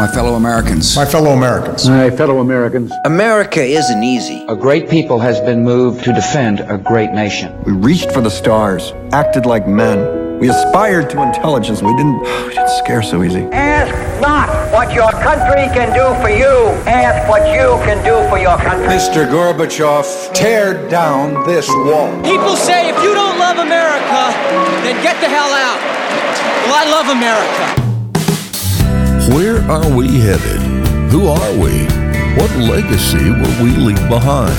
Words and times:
My 0.00 0.06
fellow 0.06 0.36
Americans. 0.36 0.96
My 0.96 1.04
fellow 1.04 1.32
Americans. 1.32 1.86
My 1.86 2.08
fellow 2.08 2.38
Americans. 2.38 2.90
America 3.04 3.62
isn't 3.62 4.02
easy. 4.02 4.46
A 4.48 4.56
great 4.56 4.88
people 4.88 5.18
has 5.18 5.38
been 5.42 5.62
moved 5.62 6.04
to 6.04 6.14
defend 6.14 6.60
a 6.60 6.78
great 6.78 7.10
nation. 7.12 7.52
We 7.64 7.72
reached 7.72 8.10
for 8.10 8.22
the 8.22 8.30
stars, 8.30 8.94
acted 9.12 9.44
like 9.44 9.68
men. 9.68 10.38
We 10.38 10.48
aspired 10.48 11.10
to 11.10 11.22
intelligence. 11.22 11.82
We 11.82 11.94
didn't 11.98 12.18
we 12.48 12.54
didn't 12.54 12.70
scare 12.78 13.02
so 13.02 13.22
easy. 13.22 13.42
Ask 13.52 13.92
not 14.22 14.48
what 14.72 14.90
your 14.94 15.12
country 15.20 15.68
can 15.76 15.92
do 15.92 16.08
for 16.24 16.30
you. 16.30 16.72
Ask 16.88 17.28
what 17.28 17.52
you 17.52 17.76
can 17.84 18.00
do 18.02 18.26
for 18.30 18.38
your 18.38 18.56
country. 18.56 18.88
Mr. 18.88 19.28
Gorbachev, 19.28 20.32
tear 20.32 20.88
down 20.88 21.44
this 21.46 21.68
wall. 21.68 22.08
People 22.22 22.56
say 22.56 22.88
if 22.88 22.96
you 23.04 23.12
don't 23.12 23.38
love 23.38 23.58
America, 23.58 24.32
then 24.80 24.96
get 25.04 25.20
the 25.20 25.28
hell 25.28 25.52
out. 25.52 25.76
Well, 26.64 26.74
I 26.74 26.88
love 26.88 27.08
America. 27.14 27.89
Where 29.30 29.62
are 29.70 29.88
we 29.88 30.18
headed? 30.18 30.60
Who 31.12 31.28
are 31.28 31.52
we? 31.52 31.84
What 32.34 32.50
legacy 32.56 33.30
will 33.30 33.62
we 33.62 33.70
leave 33.70 34.08
behind? 34.08 34.58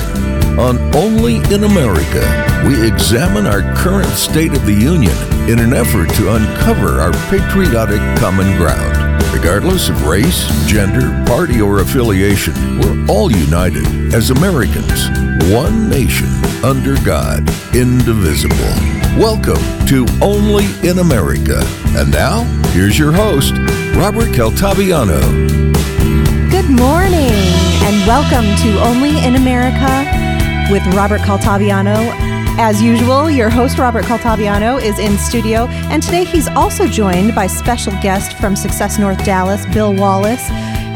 On 0.58 0.78
Only 0.96 1.36
in 1.52 1.64
America, 1.64 2.24
we 2.66 2.86
examine 2.86 3.46
our 3.46 3.60
current 3.74 4.08
state 4.16 4.54
of 4.54 4.64
the 4.64 4.72
Union 4.72 5.14
in 5.46 5.58
an 5.58 5.74
effort 5.74 6.08
to 6.14 6.36
uncover 6.36 7.02
our 7.02 7.12
patriotic 7.28 8.00
common 8.18 8.56
ground. 8.56 9.22
Regardless 9.34 9.90
of 9.90 10.06
race, 10.06 10.48
gender, 10.66 11.22
party, 11.26 11.60
or 11.60 11.80
affiliation, 11.80 12.54
we're 12.80 13.06
all 13.10 13.30
united 13.30 14.14
as 14.14 14.30
Americans, 14.30 15.10
one 15.52 15.90
nation 15.90 16.28
under 16.64 16.96
God, 17.04 17.46
indivisible. 17.76 18.56
Welcome 19.18 19.62
to 19.88 20.06
Only 20.22 20.64
in 20.88 20.98
America. 20.98 21.60
And 21.94 22.10
now, 22.10 22.44
here's 22.72 22.98
your 22.98 23.12
host, 23.12 23.52
Robert 23.94 24.30
Caltabiano. 24.30 25.20
Good 26.50 26.68
morning, 26.70 27.30
and 27.30 28.06
welcome 28.06 28.44
to 28.62 28.82
Only 28.82 29.24
in 29.24 29.36
America 29.36 30.08
with 30.72 30.84
Robert 30.94 31.20
Caltabiano. 31.20 32.10
As 32.58 32.82
usual, 32.82 33.30
your 33.30 33.48
host, 33.48 33.78
Robert 33.78 34.04
Caltabiano, 34.04 34.82
is 34.82 34.98
in 34.98 35.16
studio, 35.18 35.66
and 35.90 36.02
today 36.02 36.24
he's 36.24 36.48
also 36.48 36.88
joined 36.88 37.34
by 37.34 37.46
special 37.46 37.92
guest 38.02 38.36
from 38.38 38.56
Success 38.56 38.98
North 38.98 39.22
Dallas, 39.24 39.64
Bill 39.66 39.94
Wallace. 39.94 40.48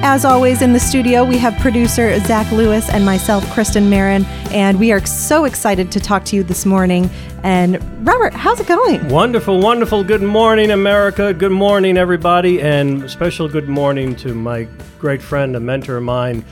As 0.09 0.25
always, 0.25 0.63
in 0.63 0.73
the 0.73 0.79
studio, 0.79 1.25
we 1.25 1.37
have 1.39 1.59
producer 1.59 2.17
Zach 2.21 2.53
Lewis 2.53 2.89
and 2.89 3.05
myself, 3.05 3.45
Kristen 3.51 3.91
Marin, 3.91 4.25
and 4.53 4.79
we 4.79 4.93
are 4.93 5.05
so 5.05 5.47
excited 5.47 5.91
to 5.91 5.99
talk 5.99 6.25
to 6.27 6.37
you 6.37 6.45
this 6.45 6.65
morning. 6.65 7.11
And 7.43 7.83
Robert, 8.07 8.33
how's 8.33 8.61
it 8.61 8.69
going? 8.69 9.09
Wonderful, 9.09 9.59
wonderful. 9.59 10.05
Good 10.05 10.23
morning, 10.23 10.71
America. 10.71 11.35
Good 11.35 11.51
morning, 11.51 11.99
everybody, 11.99 12.63
and 12.63 13.11
special 13.11 13.49
good 13.49 13.69
morning 13.69 14.15
to 14.17 14.33
my 14.33 14.69
great 15.01 15.21
friend, 15.21 15.57
a 15.57 15.61
mentor 15.61 15.97
of 15.97 16.05
mine. 16.05 16.45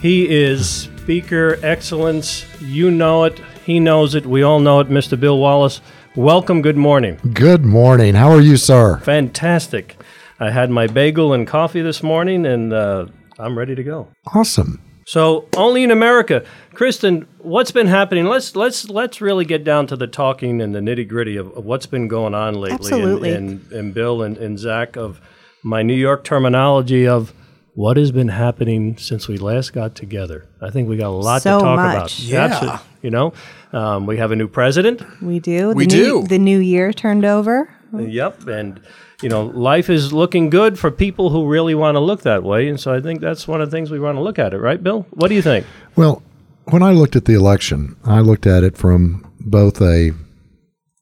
He 0.00 0.26
is 0.26 0.88
Speaker 0.96 1.58
Excellence. 1.62 2.46
You 2.62 2.90
know 2.90 3.24
it. 3.24 3.38
He 3.66 3.78
knows 3.78 4.14
it. 4.14 4.24
We 4.24 4.42
all 4.42 4.58
know 4.58 4.80
it. 4.80 4.88
Mr. 4.88 5.20
Bill 5.20 5.38
Wallace. 5.38 5.82
Welcome. 6.16 6.62
Good 6.62 6.78
morning. 6.78 7.20
Good 7.34 7.66
morning. 7.66 8.14
How 8.14 8.30
are 8.30 8.40
you, 8.40 8.56
sir? 8.56 9.00
Fantastic. 9.00 9.98
I 10.44 10.50
had 10.50 10.70
my 10.70 10.86
bagel 10.86 11.32
and 11.32 11.46
coffee 11.46 11.80
this 11.80 12.02
morning, 12.02 12.44
and 12.44 12.70
uh, 12.70 13.06
I'm 13.38 13.56
ready 13.56 13.74
to 13.74 13.82
go. 13.82 14.08
Awesome. 14.34 14.78
So, 15.06 15.48
only 15.56 15.82
in 15.82 15.90
America, 15.90 16.44
Kristen. 16.74 17.26
What's 17.38 17.70
been 17.70 17.86
happening? 17.86 18.26
Let's 18.26 18.54
let's 18.54 18.90
let's 18.90 19.22
really 19.22 19.46
get 19.46 19.64
down 19.64 19.86
to 19.86 19.96
the 19.96 20.06
talking 20.06 20.60
and 20.60 20.74
the 20.74 20.80
nitty 20.80 21.08
gritty 21.08 21.36
of, 21.36 21.50
of, 21.56 21.64
what's 21.64 21.86
been 21.86 22.08
going 22.08 22.34
on 22.34 22.54
lately. 22.54 22.74
Absolutely. 22.74 23.32
And, 23.32 23.50
and, 23.50 23.72
and 23.72 23.94
Bill 23.94 24.22
and, 24.22 24.36
and 24.36 24.58
Zach 24.58 24.96
of 24.96 25.18
my 25.62 25.82
New 25.82 25.94
York 25.94 26.24
terminology 26.24 27.08
of 27.08 27.32
what 27.74 27.96
has 27.96 28.12
been 28.12 28.28
happening 28.28 28.98
since 28.98 29.28
we 29.28 29.38
last 29.38 29.72
got 29.72 29.94
together. 29.94 30.46
I 30.60 30.70
think 30.70 30.90
we 30.90 30.98
got 30.98 31.08
a 31.08 31.10
lot 31.10 31.40
so 31.42 31.58
to 31.58 31.64
talk 31.64 31.76
much. 31.76 31.96
about. 31.96 32.20
Yeah. 32.20 32.44
Absolutely. 32.44 32.80
You 33.00 33.10
know, 33.10 33.32
um, 33.72 34.06
we 34.06 34.18
have 34.18 34.30
a 34.30 34.36
new 34.36 34.48
president. 34.48 35.02
We 35.22 35.38
do. 35.38 35.70
We 35.70 35.86
new, 35.86 36.22
do. 36.22 36.28
The 36.28 36.38
new 36.38 36.58
year 36.58 36.92
turned 36.92 37.24
over. 37.24 37.74
Yep, 37.92 38.48
and 38.48 38.80
you 39.24 39.30
know, 39.30 39.46
life 39.46 39.88
is 39.88 40.12
looking 40.12 40.50
good 40.50 40.78
for 40.78 40.90
people 40.90 41.30
who 41.30 41.48
really 41.48 41.74
want 41.74 41.94
to 41.94 42.00
look 42.00 42.22
that 42.22 42.42
way, 42.42 42.68
and 42.68 42.78
so 42.78 42.94
I 42.94 43.00
think 43.00 43.22
that's 43.22 43.48
one 43.48 43.62
of 43.62 43.70
the 43.70 43.74
things 43.74 43.90
we 43.90 43.98
want 43.98 44.16
to 44.16 44.20
look 44.20 44.38
at 44.38 44.52
it, 44.52 44.58
right, 44.58 44.80
Bill? 44.80 45.06
What 45.10 45.28
do 45.28 45.34
you 45.34 45.40
think? 45.40 45.66
Well, 45.96 46.22
when 46.66 46.82
I 46.82 46.92
looked 46.92 47.16
at 47.16 47.24
the 47.24 47.32
election, 47.32 47.96
I 48.04 48.20
looked 48.20 48.46
at 48.46 48.62
it 48.62 48.76
from 48.76 49.32
both 49.40 49.80
a 49.80 50.12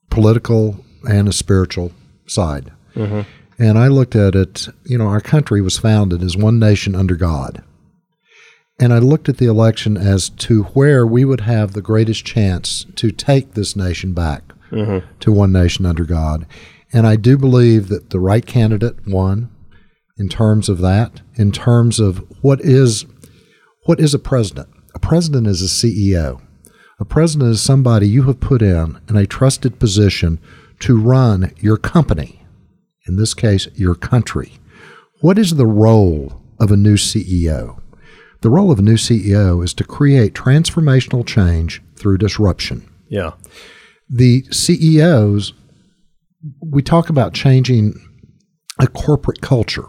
political 0.09 0.84
and 1.09 1.28
a 1.28 1.33
spiritual 1.33 1.91
side. 2.27 2.72
Mm-hmm. 2.94 3.22
And 3.59 3.78
I 3.78 3.88
looked 3.88 4.15
at 4.15 4.37
it, 4.37 4.69
you 4.84 4.99
know, 4.99 5.09
our 5.09 5.21
country 5.21 5.60
was 5.60 5.78
founded 5.78 6.22
as 6.22 6.37
one 6.37 6.59
nation 6.59 6.94
under 6.94 7.16
God. 7.16 7.62
And 8.78 8.93
I 8.93 8.99
looked 8.99 9.28
at 9.28 9.39
the 9.39 9.47
election 9.47 9.97
as 9.97 10.31
to 10.31 10.65
where 10.75 11.06
we 11.06 11.25
would 11.25 11.43
have 11.43 11.72
the 11.72 11.83
greatest 11.83 12.25
chance 12.25 12.87
to 12.97 13.10
take 13.10 13.54
this 13.54 13.77
nation 13.77 14.15
back 14.15 14.43
mm-hmm. 14.71 15.06
to 15.21 15.33
one 15.33 15.53
nation 15.53 15.87
under 15.87 16.04
God. 16.04 16.47
And 16.92 17.06
I 17.06 17.16
do 17.16 17.38
believe 17.38 17.88
that 17.88 18.10
the 18.10 18.20
right 18.20 18.44
candidate 18.44 19.06
won 19.06 19.50
in 20.19 20.28
terms 20.28 20.69
of 20.69 20.78
that, 20.78 21.22
in 21.34 21.53
terms 21.53 21.98
of 21.98 22.19
what 22.42 22.60
is 22.60 23.06
what 23.84 23.98
is 23.98 24.14
a 24.14 24.19
president? 24.19 24.69
A 24.94 24.98
president 24.98 25.47
is 25.47 25.62
a 25.62 25.64
CEO. 25.66 26.41
A 27.00 27.04
president 27.04 27.50
is 27.50 27.60
somebody 27.60 28.08
you 28.08 28.25
have 28.25 28.38
put 28.38 28.62
in 28.62 29.00
in 29.08 29.16
a 29.16 29.26
trusted 29.26 29.80
position 29.80 30.38
to 30.80 31.00
run 31.00 31.53
your 31.58 31.76
company, 31.76 32.44
in 33.09 33.16
this 33.16 33.34
case, 33.34 33.66
your 33.74 33.94
country. 33.97 34.53
What 35.20 35.38
is 35.38 35.56
the 35.56 35.66
role 35.66 36.41
of 36.60 36.70
a 36.70 36.76
new 36.76 36.97
CEO? 36.97 37.80
The 38.42 38.50
role 38.50 38.70
of 38.70 38.78
a 38.78 38.82
new 38.82 38.97
CEO 38.97 39.64
is 39.64 39.74
to 39.74 39.84
create 39.84 40.34
transformational 40.34 41.26
change 41.26 41.82
through 41.97 42.19
disruption. 42.19 42.88
Yeah. 43.09 43.32
The 44.09 44.44
CEOs, 44.50 45.54
we 46.60 46.82
talk 46.82 47.08
about 47.08 47.34
changing 47.34 47.94
a 48.78 48.86
corporate 48.86 49.41
culture. 49.41 49.86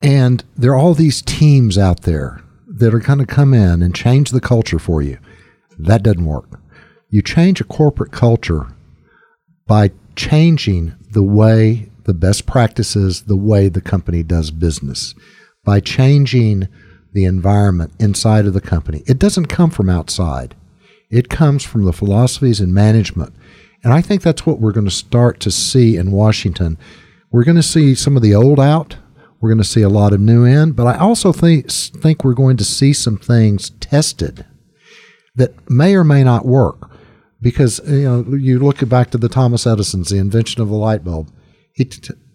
And 0.00 0.44
there 0.56 0.72
are 0.72 0.78
all 0.78 0.94
these 0.94 1.22
teams 1.22 1.76
out 1.76 2.02
there 2.02 2.42
that 2.68 2.94
are 2.94 3.00
going 3.00 3.18
to 3.18 3.26
come 3.26 3.52
in 3.52 3.82
and 3.82 3.94
change 3.94 4.30
the 4.30 4.40
culture 4.40 4.78
for 4.78 5.02
you. 5.02 5.18
That 5.78 6.02
doesn't 6.02 6.24
work. 6.24 6.60
You 7.10 7.22
change 7.22 7.60
a 7.60 7.64
corporate 7.64 8.12
culture 8.12 8.66
by 9.66 9.90
changing 10.14 10.94
the 11.12 11.22
way 11.22 11.90
the 12.04 12.14
best 12.14 12.46
practices, 12.46 13.22
the 13.22 13.36
way 13.36 13.68
the 13.68 13.80
company 13.80 14.22
does 14.22 14.50
business, 14.50 15.14
by 15.64 15.80
changing 15.80 16.68
the 17.12 17.24
environment 17.24 17.92
inside 17.98 18.46
of 18.46 18.54
the 18.54 18.60
company. 18.60 19.02
It 19.06 19.18
doesn't 19.18 19.46
come 19.46 19.70
from 19.70 19.88
outside, 19.88 20.54
it 21.10 21.28
comes 21.28 21.64
from 21.64 21.84
the 21.84 21.92
philosophies 21.92 22.60
and 22.60 22.72
management. 22.72 23.34
And 23.84 23.92
I 23.92 24.00
think 24.00 24.22
that's 24.22 24.44
what 24.44 24.60
we're 24.60 24.72
going 24.72 24.86
to 24.86 24.90
start 24.90 25.40
to 25.40 25.50
see 25.50 25.96
in 25.96 26.10
Washington. 26.10 26.78
We're 27.30 27.44
going 27.44 27.56
to 27.56 27.62
see 27.62 27.94
some 27.94 28.16
of 28.16 28.22
the 28.22 28.34
old 28.34 28.58
out. 28.58 28.96
We're 29.40 29.50
going 29.50 29.58
to 29.58 29.64
see 29.64 29.82
a 29.82 29.88
lot 29.88 30.12
of 30.12 30.20
new 30.20 30.44
in, 30.44 30.72
but 30.72 30.86
I 30.86 30.98
also 30.98 31.32
think 31.32 31.70
think 31.70 32.24
we're 32.24 32.34
going 32.34 32.56
to 32.56 32.64
see 32.64 32.92
some 32.92 33.16
things 33.16 33.70
tested 33.70 34.44
that 35.36 35.70
may 35.70 35.94
or 35.94 36.02
may 36.02 36.24
not 36.24 36.44
work 36.44 36.90
because 37.40 37.80
you 37.86 38.02
know 38.02 38.36
you 38.36 38.58
look 38.58 38.86
back 38.88 39.10
to 39.10 39.18
the 39.18 39.28
Thomas 39.28 39.64
Edison's 39.64 40.08
the 40.08 40.18
invention 40.18 40.60
of 40.60 40.68
the 40.68 40.74
light 40.74 41.04
bulb. 41.04 41.30
He 41.72 41.88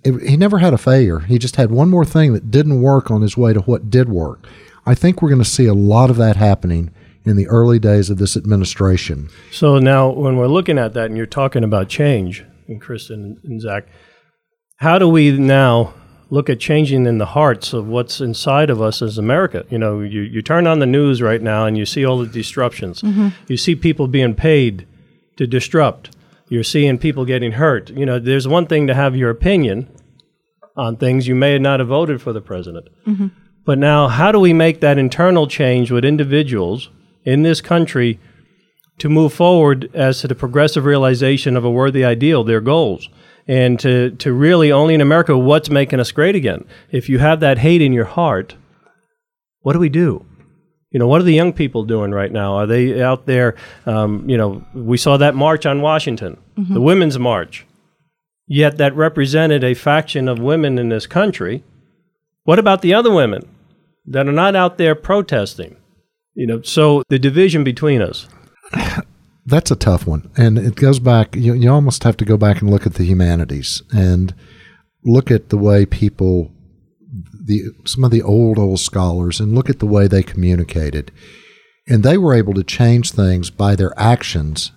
he 0.06 0.38
never 0.38 0.60
had 0.60 0.74
a 0.74 0.78
failure. 0.78 1.20
He 1.20 1.38
just 1.38 1.58
had 1.58 1.72
one 1.72 1.90
more 1.90 2.06
thing 2.06 2.34
that 2.34 2.52
didn't 2.52 2.82
work 2.82 3.12
on 3.12 3.22
his 3.22 3.36
way 3.36 3.52
to 3.52 3.60
what 3.62 3.90
did 3.90 4.08
work. 4.08 4.48
I 4.86 4.96
think 4.96 5.22
we're 5.22 5.30
going 5.30 5.44
to 5.44 5.50
see 5.50 5.66
a 5.66 5.74
lot 5.74 6.10
of 6.10 6.18
that 6.18 6.36
happening 6.36 6.92
in 7.26 7.36
the 7.36 7.48
early 7.48 7.80
days 7.80 8.10
of 8.10 8.18
this 8.18 8.36
administration. 8.36 9.30
So 9.52 9.80
now, 9.80 10.10
when 10.10 10.38
we're 10.38 10.48
looking 10.48 10.78
at 10.78 10.94
that, 10.94 11.06
and 11.06 11.18
you're 11.18 11.26
talking 11.26 11.64
about 11.64 11.90
change, 11.90 12.44
and 12.68 12.82
Kristen 12.82 13.40
and 13.44 13.62
Zach, 13.62 13.86
how 14.78 15.00
do 15.00 15.08
we 15.08 15.32
now 15.32 15.94
look 16.30 16.50
at 16.50 16.60
changing 16.60 17.06
in 17.06 17.20
the 17.20 17.28
hearts 17.28 17.74
of 17.74 17.88
what's 17.88 18.20
inside 18.20 18.70
of 18.70 18.82
us 18.82 19.02
as 19.02 19.18
America? 19.18 19.66
You 19.70 19.78
know, 19.78 20.02
you, 20.02 20.22
you 20.22 20.42
turn 20.42 20.68
on 20.68 20.80
the 20.80 20.86
news 20.86 21.22
right 21.22 21.42
now 21.42 21.66
and 21.66 21.78
you 21.78 21.86
see 21.86 22.06
all 22.06 22.18
the 22.18 22.28
disruptions. 22.28 23.02
Mm-hmm. 23.02 23.30
You 23.48 23.58
see 23.58 23.76
people 23.76 24.08
being 24.08 24.34
paid 24.34 24.88
to 25.38 25.48
disrupt. 25.48 26.16
You're 26.50 26.64
seeing 26.64 26.98
people 26.98 27.26
getting 27.26 27.54
hurt. 27.54 27.90
You 27.92 28.06
know, 28.06 28.20
there's 28.20 28.48
one 28.48 28.68
thing 28.68 28.88
to 28.88 28.94
have 28.94 29.16
your 29.16 29.30
opinion 29.30 29.90
on 30.76 30.98
things. 30.98 31.28
You 31.28 31.36
may 31.36 31.58
not 31.60 31.80
have 31.80 31.90
voted 31.90 32.22
for 32.22 32.34
the 32.34 32.42
president. 32.42 32.88
Mm-hmm. 33.08 33.28
But 33.66 33.78
now, 33.78 34.08
how 34.08 34.32
do 34.32 34.40
we 34.40 34.54
make 34.54 34.82
that 34.82 34.98
internal 34.98 35.48
change 35.48 35.90
with 35.90 36.04
individuals 36.04 36.90
in 37.26 37.44
this 37.44 37.62
country 37.62 38.20
to 39.00 39.10
move 39.10 39.34
forward 39.34 39.90
as 39.94 40.22
to 40.22 40.28
the 40.28 40.36
progressive 40.36 40.86
realization 40.86 41.58
of 41.58 41.66
a 41.66 41.72
worthy 41.72 42.04
ideal, 42.06 42.44
their 42.44 42.62
goals? 42.62 43.10
And 43.48 43.80
to, 43.82 44.12
to 44.12 44.32
really, 44.32 44.72
only 44.72 44.94
in 44.94 45.02
America, 45.02 45.38
what's 45.38 45.70
making 45.70 46.00
us 46.00 46.12
great 46.12 46.36
again? 46.36 46.66
If 46.92 47.10
you 47.10 47.20
have 47.20 47.40
that 47.42 47.58
hate 47.58 47.82
in 47.82 47.92
your 47.92 48.06
heart, 48.06 48.56
what 49.62 49.74
do 49.74 49.80
we 49.80 49.90
do? 49.90 50.26
You 50.92 51.00
know, 51.00 51.08
what 51.08 51.20
are 51.20 51.26
the 51.26 51.34
young 51.34 51.52
people 51.54 51.84
doing 51.84 52.12
right 52.12 52.32
now? 52.32 52.54
Are 52.54 52.68
they 52.68 53.02
out 53.02 53.26
there? 53.26 53.56
Um, 53.86 54.30
you 54.30 54.38
know, 54.38 54.64
we 54.74 54.98
saw 54.98 55.18
that 55.18 55.36
march 55.36 55.66
on 55.66 55.82
Washington, 55.82 56.38
the 56.56 56.80
Women's 56.82 57.18
March. 57.18 57.66
yet 58.48 58.78
that 58.78 58.96
represented 58.96 59.64
a 59.64 59.74
faction 59.74 60.28
of 60.28 60.38
women 60.40 60.78
in 60.78 60.90
this 60.90 61.08
country. 61.08 61.64
What 62.44 62.60
about 62.60 62.82
the 62.82 62.94
other 62.94 63.12
women 63.12 63.48
that 64.06 64.28
are 64.28 64.34
not 64.34 64.56
out 64.56 64.78
there 64.78 64.96
protesting? 64.96 65.78
You 66.36 66.48
know, 66.48 66.62
so 66.62 67.04
the 67.10 67.20
division 67.20 67.64
between 67.64 68.02
us. 68.02 68.28
That's 69.46 69.72
a 69.72 69.76
tough 69.76 70.08
one. 70.08 70.32
And 70.38 70.58
it 70.58 70.76
goes 70.76 71.00
back, 71.00 71.36
you, 71.36 71.54
you 71.54 71.70
almost 71.70 72.04
have 72.04 72.18
to 72.18 72.26
go 72.26 72.38
back 72.38 72.62
and 72.62 72.70
look 72.70 72.86
at 72.86 72.96
the 72.96 73.04
humanities 73.04 73.84
and 73.92 74.34
look 75.04 75.30
at 75.30 75.50
the 75.50 75.58
way 75.58 75.86
people, 75.86 76.52
the 77.46 77.64
some 77.86 78.04
of 78.04 78.12
the 78.12 78.22
old, 78.22 78.58
old 78.58 78.80
scholars, 78.80 79.40
and 79.40 79.54
look 79.54 79.70
at 79.70 79.80
the 79.80 79.86
way 79.86 80.08
they 80.08 80.24
communicated. 80.24 81.12
And 81.88 82.04
they 82.04 82.18
were 82.18 82.34
able 82.34 82.54
to 82.54 82.64
change 82.64 83.12
things 83.12 83.50
by 83.50 83.76
their 83.76 83.94
actions 84.00 84.72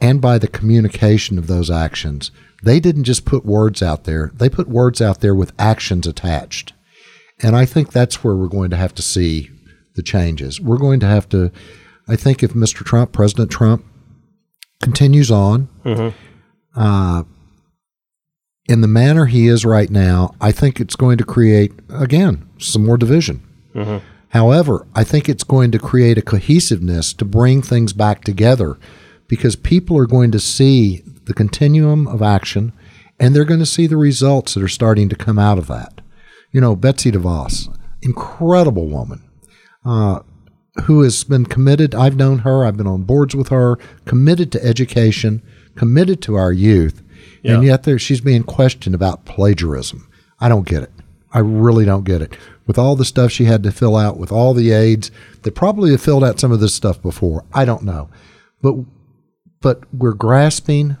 and 0.00 0.20
by 0.20 0.38
the 0.38 0.48
communication 0.48 1.36
of 1.36 1.48
those 1.48 1.70
actions. 1.70 2.30
They 2.62 2.78
didn't 2.78 3.04
just 3.04 3.24
put 3.24 3.44
words 3.44 3.82
out 3.82 4.04
there, 4.04 4.30
they 4.34 4.48
put 4.48 4.68
words 4.68 5.02
out 5.02 5.20
there 5.20 5.34
with 5.34 5.52
actions 5.58 6.06
attached. 6.06 6.72
And 7.42 7.56
I 7.56 7.64
think 7.64 7.90
that's 7.90 8.22
where 8.22 8.36
we're 8.36 8.48
going 8.48 8.70
to 8.70 8.76
have 8.76 8.94
to 8.94 9.02
see 9.02 9.50
the 10.00 10.04
changes. 10.04 10.60
We're 10.60 10.78
going 10.78 11.00
to 11.00 11.06
have 11.06 11.28
to, 11.28 11.52
I 12.08 12.16
think, 12.16 12.42
if 12.42 12.54
Mr. 12.54 12.84
Trump, 12.84 13.12
President 13.12 13.50
Trump, 13.50 13.84
continues 14.82 15.30
on 15.30 15.68
uh, 16.74 17.24
in 18.66 18.80
the 18.80 18.88
manner 18.88 19.26
he 19.26 19.46
is 19.46 19.64
right 19.66 19.90
now, 19.90 20.34
I 20.40 20.52
think 20.52 20.80
it's 20.80 20.96
going 20.96 21.18
to 21.18 21.24
create, 21.24 21.72
again, 21.90 22.48
some 22.58 22.86
more 22.86 22.96
division. 22.96 23.42
However, 24.28 24.86
I 24.94 25.04
think 25.04 25.28
it's 25.28 25.44
going 25.44 25.70
to 25.72 25.78
create 25.78 26.16
a 26.16 26.22
cohesiveness 26.22 27.12
to 27.14 27.24
bring 27.24 27.62
things 27.62 27.92
back 27.92 28.22
together 28.24 28.78
because 29.28 29.56
people 29.56 29.98
are 29.98 30.06
going 30.06 30.30
to 30.30 30.40
see 30.40 31.02
the 31.24 31.34
continuum 31.34 32.06
of 32.06 32.22
action 32.22 32.72
and 33.18 33.34
they're 33.34 33.44
going 33.44 33.60
to 33.60 33.66
see 33.66 33.86
the 33.86 33.96
results 33.96 34.54
that 34.54 34.62
are 34.62 34.68
starting 34.68 35.08
to 35.08 35.16
come 35.16 35.38
out 35.38 35.58
of 35.58 35.66
that. 35.66 36.00
You 36.52 36.60
know, 36.60 36.74
Betsy 36.74 37.12
DeVos, 37.12 37.76
incredible 38.02 38.88
woman, 38.88 39.22
uh, 39.84 40.20
who 40.84 41.02
has 41.02 41.24
been 41.24 41.46
committed. 41.46 41.94
I've 41.94 42.16
known 42.16 42.40
her, 42.40 42.64
I've 42.64 42.76
been 42.76 42.86
on 42.86 43.02
boards 43.02 43.34
with 43.34 43.48
her, 43.48 43.76
committed 44.04 44.52
to 44.52 44.64
education, 44.64 45.42
committed 45.74 46.22
to 46.22 46.36
our 46.36 46.52
youth, 46.52 47.02
and 47.44 47.64
yet 47.64 47.82
there, 47.84 47.98
she's 47.98 48.20
being 48.20 48.42
questioned 48.42 48.94
about 48.94 49.24
plagiarism. 49.24 50.08
I 50.40 50.48
don't 50.48 50.66
get 50.66 50.82
it. 50.82 50.92
I 51.32 51.38
really 51.38 51.84
don't 51.84 52.04
get 52.04 52.22
it. 52.22 52.36
With 52.66 52.78
all 52.78 52.96
the 52.96 53.04
stuff 53.04 53.30
she 53.30 53.44
had 53.44 53.62
to 53.62 53.72
fill 53.72 53.96
out, 53.96 54.16
with 54.16 54.32
all 54.32 54.54
the 54.54 54.70
aides, 54.72 55.10
they 55.42 55.50
probably 55.50 55.90
have 55.92 56.00
filled 56.00 56.24
out 56.24 56.40
some 56.40 56.52
of 56.52 56.60
this 56.60 56.74
stuff 56.74 57.00
before. 57.00 57.44
I 57.52 57.64
don't 57.64 57.82
know. 57.82 58.08
But 58.62 58.76
but 59.60 59.82
we're 59.92 60.14
grasping 60.14 60.96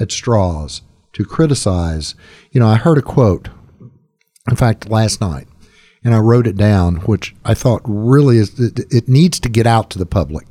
at 0.00 0.10
straws 0.10 0.82
to 1.12 1.24
criticize. 1.24 2.14
You 2.50 2.60
know, 2.60 2.68
I 2.68 2.76
heard 2.76 2.98
a 2.98 3.02
quote, 3.02 3.48
in 4.48 4.56
fact, 4.56 4.88
last 4.88 5.20
night, 5.20 5.46
and 6.04 6.14
I 6.14 6.18
wrote 6.18 6.46
it 6.46 6.56
down, 6.56 6.96
which 6.96 7.34
I 7.44 7.54
thought 7.54 7.82
really 7.84 8.38
is, 8.38 8.58
it, 8.58 9.08
needs 9.08 9.38
to 9.40 9.48
get 9.48 9.66
out 9.66 9.90
to 9.90 9.98
the 9.98 10.06
public. 10.06 10.46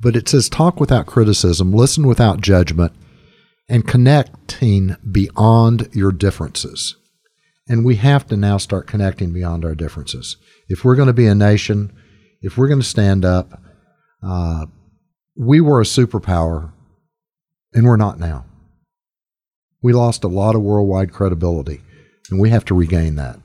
But 0.00 0.16
it 0.16 0.28
says, 0.28 0.48
talk 0.48 0.78
without 0.78 1.06
criticism, 1.06 1.72
listen 1.72 2.06
without 2.06 2.40
judgment, 2.40 2.92
and 3.68 3.86
connecting 3.86 4.96
beyond 5.10 5.88
your 5.92 6.12
differences. 6.12 6.96
And 7.68 7.84
we 7.84 7.96
have 7.96 8.26
to 8.28 8.36
now 8.36 8.58
start 8.58 8.86
connecting 8.86 9.32
beyond 9.32 9.64
our 9.64 9.74
differences. 9.74 10.36
If 10.68 10.84
we're 10.84 10.94
going 10.94 11.08
to 11.08 11.12
be 11.12 11.26
a 11.26 11.34
nation, 11.34 11.92
if 12.40 12.56
we're 12.56 12.68
going 12.68 12.80
to 12.80 12.86
stand 12.86 13.24
up, 13.24 13.60
uh, 14.22 14.66
we 15.36 15.60
were 15.60 15.80
a 15.80 15.84
superpower 15.84 16.72
and 17.74 17.86
we're 17.86 17.96
not 17.96 18.18
now. 18.18 18.44
We 19.82 19.92
lost 19.92 20.24
a 20.24 20.28
lot 20.28 20.54
of 20.54 20.62
worldwide 20.62 21.12
credibility, 21.12 21.82
and 22.30 22.40
we 22.40 22.50
have 22.50 22.64
to 22.66 22.74
regain 22.74 23.16
that. 23.16 23.38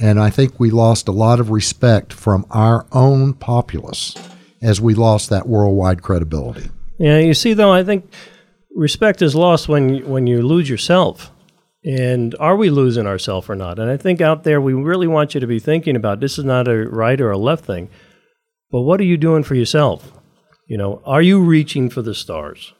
And 0.00 0.18
I 0.18 0.30
think 0.30 0.58
we 0.58 0.70
lost 0.70 1.08
a 1.08 1.12
lot 1.12 1.40
of 1.40 1.50
respect 1.50 2.12
from 2.12 2.46
our 2.50 2.86
own 2.92 3.34
populace 3.34 4.16
as 4.60 4.80
we 4.80 4.94
lost 4.94 5.30
that 5.30 5.46
worldwide 5.46 6.02
credibility. 6.02 6.70
Yeah, 6.98 7.18
you 7.18 7.34
see, 7.34 7.52
though, 7.52 7.72
I 7.72 7.84
think 7.84 8.12
respect 8.74 9.22
is 9.22 9.34
lost 9.34 9.68
when 9.68 10.08
when 10.08 10.26
you 10.26 10.42
lose 10.42 10.68
yourself. 10.68 11.30
And 11.84 12.36
are 12.38 12.56
we 12.56 12.70
losing 12.70 13.08
ourselves 13.08 13.48
or 13.50 13.56
not? 13.56 13.80
And 13.80 13.90
I 13.90 13.96
think 13.96 14.20
out 14.20 14.44
there, 14.44 14.60
we 14.60 14.72
really 14.72 15.08
want 15.08 15.34
you 15.34 15.40
to 15.40 15.48
be 15.48 15.58
thinking 15.58 15.96
about 15.96 16.20
this 16.20 16.38
is 16.38 16.44
not 16.44 16.68
a 16.68 16.88
right 16.88 17.20
or 17.20 17.32
a 17.32 17.38
left 17.38 17.64
thing, 17.64 17.90
but 18.70 18.82
what 18.82 19.00
are 19.00 19.04
you 19.04 19.16
doing 19.16 19.42
for 19.42 19.56
yourself? 19.56 20.12
You 20.68 20.78
know, 20.78 21.02
are 21.04 21.22
you 21.22 21.40
reaching 21.42 21.90
for 21.90 22.00
the 22.00 22.14
stars? 22.14 22.72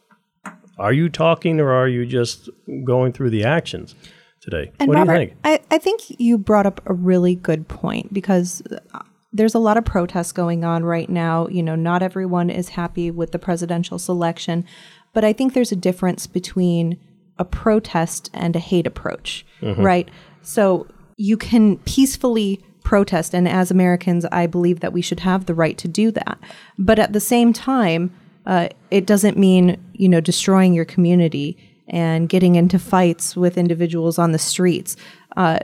Are 0.79 0.93
you 0.93 1.09
talking 1.09 1.59
or 1.59 1.73
are 1.73 1.89
you 1.89 2.07
just 2.07 2.49
going 2.85 3.13
through 3.13 3.31
the 3.31 3.45
actions 3.45 3.97
today? 4.43 4.71
And 4.79 4.89
what 4.89 4.97
Robert, 4.97 5.15
do 5.15 5.21
you 5.21 5.27
think? 5.29 5.39
I, 5.45 5.61
I 5.71 5.79
think 5.79 6.03
you 6.21 6.37
brought 6.37 6.67
up 6.67 6.83
a 6.85 6.93
really 6.93 7.35
good 7.35 7.69
point 7.69 8.13
because 8.13 8.63
uh, 8.93 9.01
there's 9.33 9.55
a 9.55 9.59
lot 9.59 9.79
of 9.79 9.85
protests 9.85 10.33
going 10.33 10.65
on 10.65 10.85
right 10.85 11.09
now. 11.09 11.49
You 11.49 11.63
know, 11.63 11.75
not 11.75 12.03
everyone 12.03 12.51
is 12.51 12.71
happy 12.71 13.11
with 13.11 13.33
the 13.33 13.39
presidential 13.39 13.99
selection, 13.99 14.67
but 15.15 15.25
I 15.25 15.33
think 15.33 15.55
there's 15.55 15.73
a 15.73 15.77
difference 15.77 16.27
between 16.27 16.99
a 17.39 17.45
protest 17.45 18.31
and 18.35 18.55
a 18.55 18.59
hate 18.59 18.87
approach, 18.87 19.47
right? 19.83 20.11
So 20.43 20.87
you 21.17 21.37
can 21.37 21.79
peacefully 21.79 22.63
protest, 22.85 23.33
and 23.33 23.49
as 23.49 23.71
Americans, 23.71 24.27
I 24.31 24.47
believe 24.47 24.81
that 24.81 24.93
we 24.93 25.01
should 25.01 25.21
have 25.21 25.47
the 25.47 25.55
right 25.55 25.79
to 25.79 25.89
do 25.89 26.11
that. 26.11 26.39
But 26.79 26.99
at 26.99 27.13
the 27.13 27.21
same 27.21 27.53
time, 27.53 28.13
uh, 28.45 28.69
it 28.91 29.07
doesn't 29.07 29.39
mean 29.39 29.83
you 29.95 30.09
know 30.09 30.21
destroying 30.21 30.75
your 30.75 30.85
community 30.85 31.57
and 31.93 32.29
getting 32.29 32.57
into 32.57 32.79
fights 32.79 33.37
with 33.37 33.57
individuals 33.57 34.19
on 34.19 34.33
the 34.33 34.39
streets. 34.39 34.97
Uh, 35.37 35.61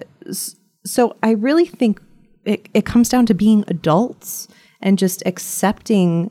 so 0.84 1.16
I 1.22 1.32
really 1.32 1.66
think 1.66 2.00
it, 2.44 2.68
it 2.74 2.84
comes 2.84 3.08
down 3.08 3.26
to 3.26 3.34
being 3.34 3.64
adults 3.66 4.46
and 4.80 4.98
just 4.98 5.22
accepting, 5.26 6.30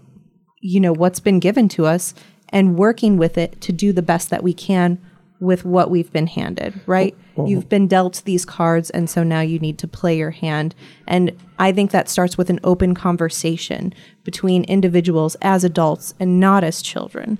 you 0.62 0.80
know, 0.80 0.94
what's 0.94 1.20
been 1.20 1.40
given 1.40 1.68
to 1.70 1.86
us 1.86 2.14
and 2.50 2.78
working 2.78 3.18
with 3.18 3.38
it 3.38 3.60
to 3.62 3.74
do 3.74 3.92
the 3.92 4.02
best 4.02 4.30
that 4.30 4.44
we 4.44 4.54
can 4.54 5.00
with 5.40 5.66
what 5.66 5.92
we've 5.92 6.12
been 6.12 6.28
handed, 6.28 6.80
right? 6.88 7.16
You've 7.48 7.70
been 7.70 7.88
dealt 7.88 8.24
these 8.26 8.46
cards, 8.46 8.90
and 8.90 9.08
so 9.08 9.22
now 9.22 9.42
you 9.42 9.60
need 9.60 9.78
to 9.80 9.88
play 9.88 10.18
your 10.18 10.32
hand. 10.32 10.74
And 11.06 11.38
I 11.60 11.72
think 11.72 11.92
that 11.92 12.10
starts 12.10 12.38
with 12.38 12.50
an 12.50 12.60
open 12.64 12.96
conversation 12.96 13.94
between 14.24 14.64
individuals 14.64 15.36
as 15.42 15.64
adults 15.64 16.16
and 16.20 16.40
not 16.40 16.64
as 16.64 16.82
children. 16.82 17.38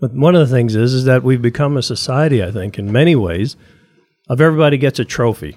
But 0.00 0.12
one 0.12 0.34
of 0.34 0.48
the 0.48 0.54
things 0.54 0.76
is 0.76 0.94
is 0.94 1.04
that 1.04 1.22
we've 1.22 1.42
become 1.42 1.76
a 1.76 1.82
society, 1.82 2.42
I 2.42 2.50
think, 2.50 2.78
in 2.78 2.92
many 2.92 3.16
ways, 3.16 3.56
of 4.28 4.40
everybody 4.40 4.78
gets 4.78 4.98
a 4.98 5.04
trophy. 5.04 5.56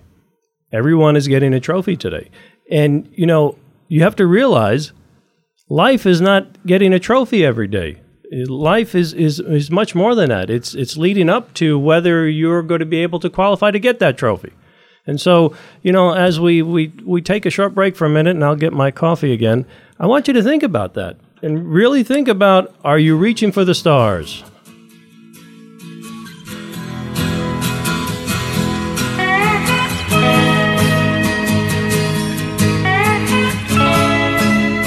Everyone 0.72 1.16
is 1.16 1.28
getting 1.28 1.54
a 1.54 1.60
trophy 1.60 1.96
today. 1.96 2.30
And 2.70 3.08
you 3.14 3.26
know, 3.26 3.58
you 3.88 4.04
have 4.04 4.16
to 4.18 4.26
realize 4.26 4.94
life 5.70 6.06
is 6.06 6.22
not 6.22 6.66
getting 6.66 6.94
a 6.94 7.00
trophy 7.00 7.46
every 7.46 7.68
day. 7.68 8.02
Life 8.32 8.96
is, 8.96 9.14
is, 9.14 9.42
is 9.42 9.70
much 9.70 9.94
more 9.94 10.16
than 10.16 10.30
that. 10.30 10.50
It's 10.50 10.74
it's 10.74 10.96
leading 10.96 11.30
up 11.30 11.54
to 11.56 11.78
whether 11.78 12.28
you're 12.28 12.64
going 12.64 12.80
to 12.80 12.86
be 12.86 13.04
able 13.04 13.20
to 13.20 13.30
qualify 13.30 13.72
to 13.72 13.80
get 13.80 14.00
that 14.00 14.18
trophy. 14.18 14.54
And 15.06 15.20
so, 15.20 15.56
you 15.82 15.92
know, 15.92 16.14
as 16.14 16.40
we, 16.40 16.62
we, 16.62 16.94
we 17.04 17.22
take 17.22 17.46
a 17.46 17.50
short 17.50 17.74
break 17.74 17.96
for 17.96 18.06
a 18.06 18.10
minute 18.10 18.36
and 18.36 18.44
I'll 18.44 18.56
get 18.56 18.72
my 18.72 18.92
coffee 18.92 19.34
again, 19.34 19.66
I 20.00 20.06
want 20.06 20.28
you 20.28 20.34
to 20.36 20.44
think 20.44 20.64
about 20.64 20.94
that 20.94 21.18
and 21.42 21.72
really 21.72 22.04
think 22.04 22.28
about 22.28 22.74
are 22.84 23.00
you 23.00 23.18
reaching 23.18 23.52
for 23.52 23.66
the 23.66 23.76
stars? 23.76 24.44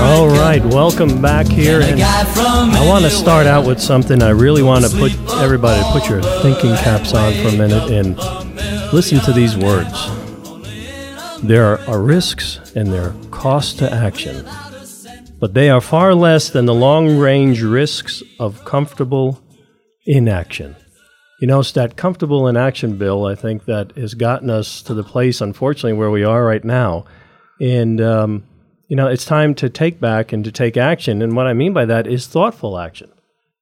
All 0.00 0.26
right, 0.26 0.64
welcome 0.64 1.22
back 1.22 1.46
here. 1.46 1.80
And 1.80 2.02
I 2.02 2.84
want 2.84 3.04
to 3.04 3.12
start 3.12 3.46
out 3.46 3.64
with 3.64 3.80
something. 3.80 4.24
I 4.24 4.30
really 4.30 4.64
want 4.64 4.84
to 4.84 4.90
put 4.90 5.12
everybody 5.34 5.80
put 5.92 6.10
your 6.10 6.20
thinking 6.42 6.74
caps 6.78 7.14
on 7.14 7.32
for 7.34 7.48
a 7.48 7.56
minute 7.56 7.92
and 7.92 8.16
listen 8.92 9.20
to 9.20 9.32
these 9.32 9.56
words. 9.56 10.10
There 11.40 11.78
are 11.88 12.02
risks 12.02 12.72
and 12.74 12.92
there 12.92 13.10
are 13.10 13.14
costs 13.30 13.74
to 13.74 13.92
action, 13.92 14.44
but 15.38 15.54
they 15.54 15.70
are 15.70 15.80
far 15.80 16.12
less 16.12 16.50
than 16.50 16.66
the 16.66 16.74
long 16.74 17.18
range 17.18 17.62
risks 17.62 18.20
of 18.40 18.64
comfortable 18.64 19.40
inaction. 20.06 20.74
You 21.40 21.46
know, 21.46 21.60
it's 21.60 21.72
that 21.72 21.96
comfortable 21.96 22.48
inaction 22.48 22.98
bill, 22.98 23.26
I 23.26 23.34
think, 23.34 23.64
that 23.66 23.96
has 23.96 24.14
gotten 24.14 24.50
us 24.50 24.82
to 24.82 24.94
the 24.94 25.04
place, 25.04 25.40
unfortunately, 25.40 25.92
where 25.92 26.10
we 26.10 26.24
are 26.24 26.44
right 26.44 26.64
now. 26.64 27.04
And, 27.60 28.00
um, 28.00 28.44
you 28.88 28.96
know, 28.96 29.06
it's 29.06 29.24
time 29.24 29.54
to 29.56 29.68
take 29.68 30.00
back 30.00 30.32
and 30.32 30.44
to 30.44 30.50
take 30.50 30.76
action. 30.76 31.22
And 31.22 31.36
what 31.36 31.46
I 31.46 31.52
mean 31.52 31.72
by 31.72 31.84
that 31.84 32.06
is 32.06 32.26
thoughtful 32.26 32.78
action. 32.78 33.10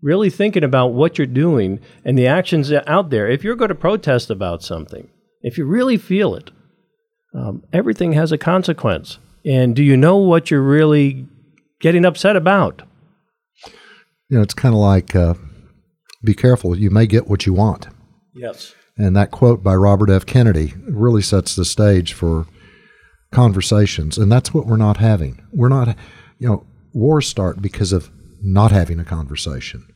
Really 0.00 0.30
thinking 0.30 0.64
about 0.64 0.88
what 0.94 1.18
you're 1.18 1.26
doing 1.26 1.80
and 2.04 2.16
the 2.16 2.26
actions 2.26 2.72
out 2.72 3.10
there. 3.10 3.28
If 3.28 3.44
you're 3.44 3.56
going 3.56 3.68
to 3.68 3.74
protest 3.74 4.30
about 4.30 4.62
something, 4.62 5.08
if 5.42 5.58
you 5.58 5.66
really 5.66 5.98
feel 5.98 6.34
it, 6.34 6.50
um, 7.34 7.62
everything 7.72 8.12
has 8.12 8.32
a 8.32 8.38
consequence. 8.38 9.18
And 9.44 9.76
do 9.76 9.82
you 9.82 9.96
know 9.96 10.16
what 10.16 10.50
you're 10.50 10.62
really 10.62 11.26
getting 11.80 12.04
upset 12.04 12.36
about? 12.36 12.82
You 14.28 14.38
know, 14.38 14.42
it's 14.42 14.54
kind 14.54 14.74
of 14.74 14.80
like 14.80 15.14
uh, 15.14 15.34
be 16.26 16.34
careful, 16.34 16.76
you 16.76 16.90
may 16.90 17.06
get 17.06 17.28
what 17.28 17.46
you 17.46 17.54
want. 17.54 17.88
Yes. 18.34 18.74
And 18.98 19.16
that 19.16 19.30
quote 19.30 19.62
by 19.62 19.74
Robert 19.74 20.10
F. 20.10 20.26
Kennedy 20.26 20.74
really 20.86 21.22
sets 21.22 21.56
the 21.56 21.64
stage 21.64 22.12
for 22.12 22.46
conversations. 23.32 24.18
And 24.18 24.30
that's 24.30 24.52
what 24.52 24.66
we're 24.66 24.76
not 24.76 24.98
having. 24.98 25.42
We're 25.52 25.68
not, 25.68 25.96
you 26.38 26.48
know, 26.48 26.66
wars 26.92 27.26
start 27.26 27.62
because 27.62 27.92
of 27.92 28.10
not 28.42 28.72
having 28.72 28.98
a 29.00 29.04
conversation. 29.04 29.86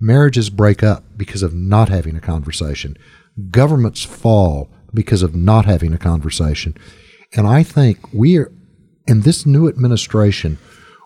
Marriages 0.00 0.50
break 0.50 0.82
up 0.82 1.04
because 1.16 1.42
of 1.42 1.54
not 1.54 1.88
having 1.88 2.16
a 2.16 2.20
conversation. 2.20 2.96
Governments 3.50 4.04
fall 4.04 4.70
because 4.92 5.22
of 5.22 5.34
not 5.34 5.64
having 5.64 5.92
a 5.92 5.98
conversation. 5.98 6.76
And 7.34 7.46
I 7.46 7.62
think 7.62 8.12
we 8.12 8.38
are, 8.38 8.52
in 9.06 9.22
this 9.22 9.46
new 9.46 9.68
administration, 9.68 10.58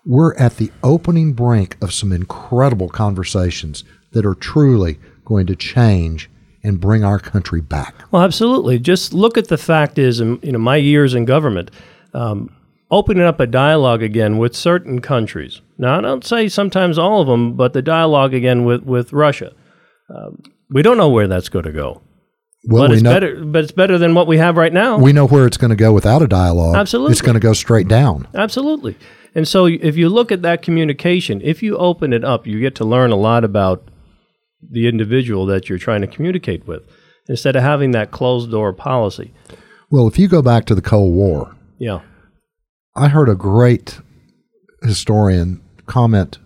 we're 0.05 0.35
at 0.37 0.57
the 0.57 0.71
opening 0.83 1.33
brink 1.33 1.77
of 1.83 1.93
some 1.93 2.13
incredible 2.13 2.89
conversations 2.89 3.85
that 4.13 4.27
are 4.27 4.35
truly 4.35 4.99
going 5.25 5.47
to 5.47 5.57
change 5.57 6.29
and 6.63 6.81
bring 6.81 7.05
our 7.05 7.19
country 7.19 7.61
back. 7.61 7.95
Well, 8.11 8.23
absolutely. 8.23 8.79
Just 8.79 9.15
look 9.15 9.39
at 9.39 9.49
the 9.49 9.59
fact 9.59 9.99
is, 9.99 10.21
in 10.21 10.39
you 10.43 10.53
know, 10.53 10.59
my 10.59 10.77
years 10.77 11.15
in 11.15 11.25
government, 11.25 11.71
um, 12.13 12.55
opening 12.91 13.23
up 13.23 13.41
a 13.41 13.47
dialogue 13.47 14.03
again 14.03 14.39
with 14.39 14.55
certain 14.55 15.01
countries. 15.01 15.61
Now, 15.79 15.99
I 15.99 16.01
don't 16.01 16.25
say 16.25 16.49
sometimes 16.49 16.99
all 16.99 17.21
of 17.21 17.29
them, 17.29 17.55
but 17.55 17.73
the 17.73 17.83
dialogue 17.83 18.35
again 18.35 18.65
with 18.65 18.83
with 18.83 19.13
Russia. 19.13 19.53
Um, 20.15 20.43
we 20.69 20.83
don't 20.83 20.97
know 20.97 21.09
where 21.09 21.29
that's 21.29 21.49
going 21.49 21.65
to 21.65 21.73
go. 21.73 22.03
Well, 22.65 22.83
but 22.83 22.91
we 22.91 22.97
it's 22.97 23.03
know, 23.03 23.13
better. 23.13 23.45
But 23.45 23.65
it's 23.65 23.73
better 23.73 23.97
than 23.97 24.15
what 24.15 24.27
we 24.27 24.37
have 24.37 24.57
right 24.57 24.73
now. 24.73 24.99
we 24.99 25.13
know 25.13 25.27
where 25.27 25.47
it's 25.47 25.57
going 25.57 25.71
to 25.71 25.77
go 25.77 25.93
without 25.93 26.21
a 26.21 26.27
dialogue. 26.27 26.77
Absolutely. 26.77 27.13
It's 27.13 27.23
going 27.23 27.35
to 27.35 27.41
go 27.41 27.53
straight 27.53 27.89
down. 27.89 28.29
Absolutely. 28.35 28.97
And 29.35 29.47
so, 29.47 29.67
if 29.67 29.97
you 29.97 30.09
look 30.09 30.33
at 30.33 30.43
that 30.43 30.61
communication, 30.61 31.41
if 31.43 31.63
you 31.63 31.77
open 31.79 32.13
it 32.13 32.25
up, 32.25 32.47
you 32.47 32.61
get 32.61 32.75
to 32.77 32.85
learn 32.85 33.13
a 33.13 33.17
lot 33.17 33.45
about 33.45 33.90
the 34.69 34.89
individual 34.89 35.47
that 35.47 35.69
you're 35.69 35.79
trying 35.79 36.01
to 36.01 36.07
communicate 36.07 36.67
with, 36.67 36.83
instead 37.29 37.57
of 37.57 37.63
having 37.63 37.93
that 37.93 38.11
closed 38.11 38.51
door 38.51 38.73
policy. 38.73 39.33
Well, 39.91 40.07
if 40.07 40.19
you 40.19 40.29
go 40.29 40.43
back 40.43 40.67
to 40.67 40.75
the 40.75 40.83
Cold 40.83 41.15
War, 41.15 41.57
Yeah. 41.79 42.01
I 42.97 43.09
heard 43.09 43.29
a 43.29 43.35
great 43.37 44.01
historian 44.83 45.61
comment 45.87 46.39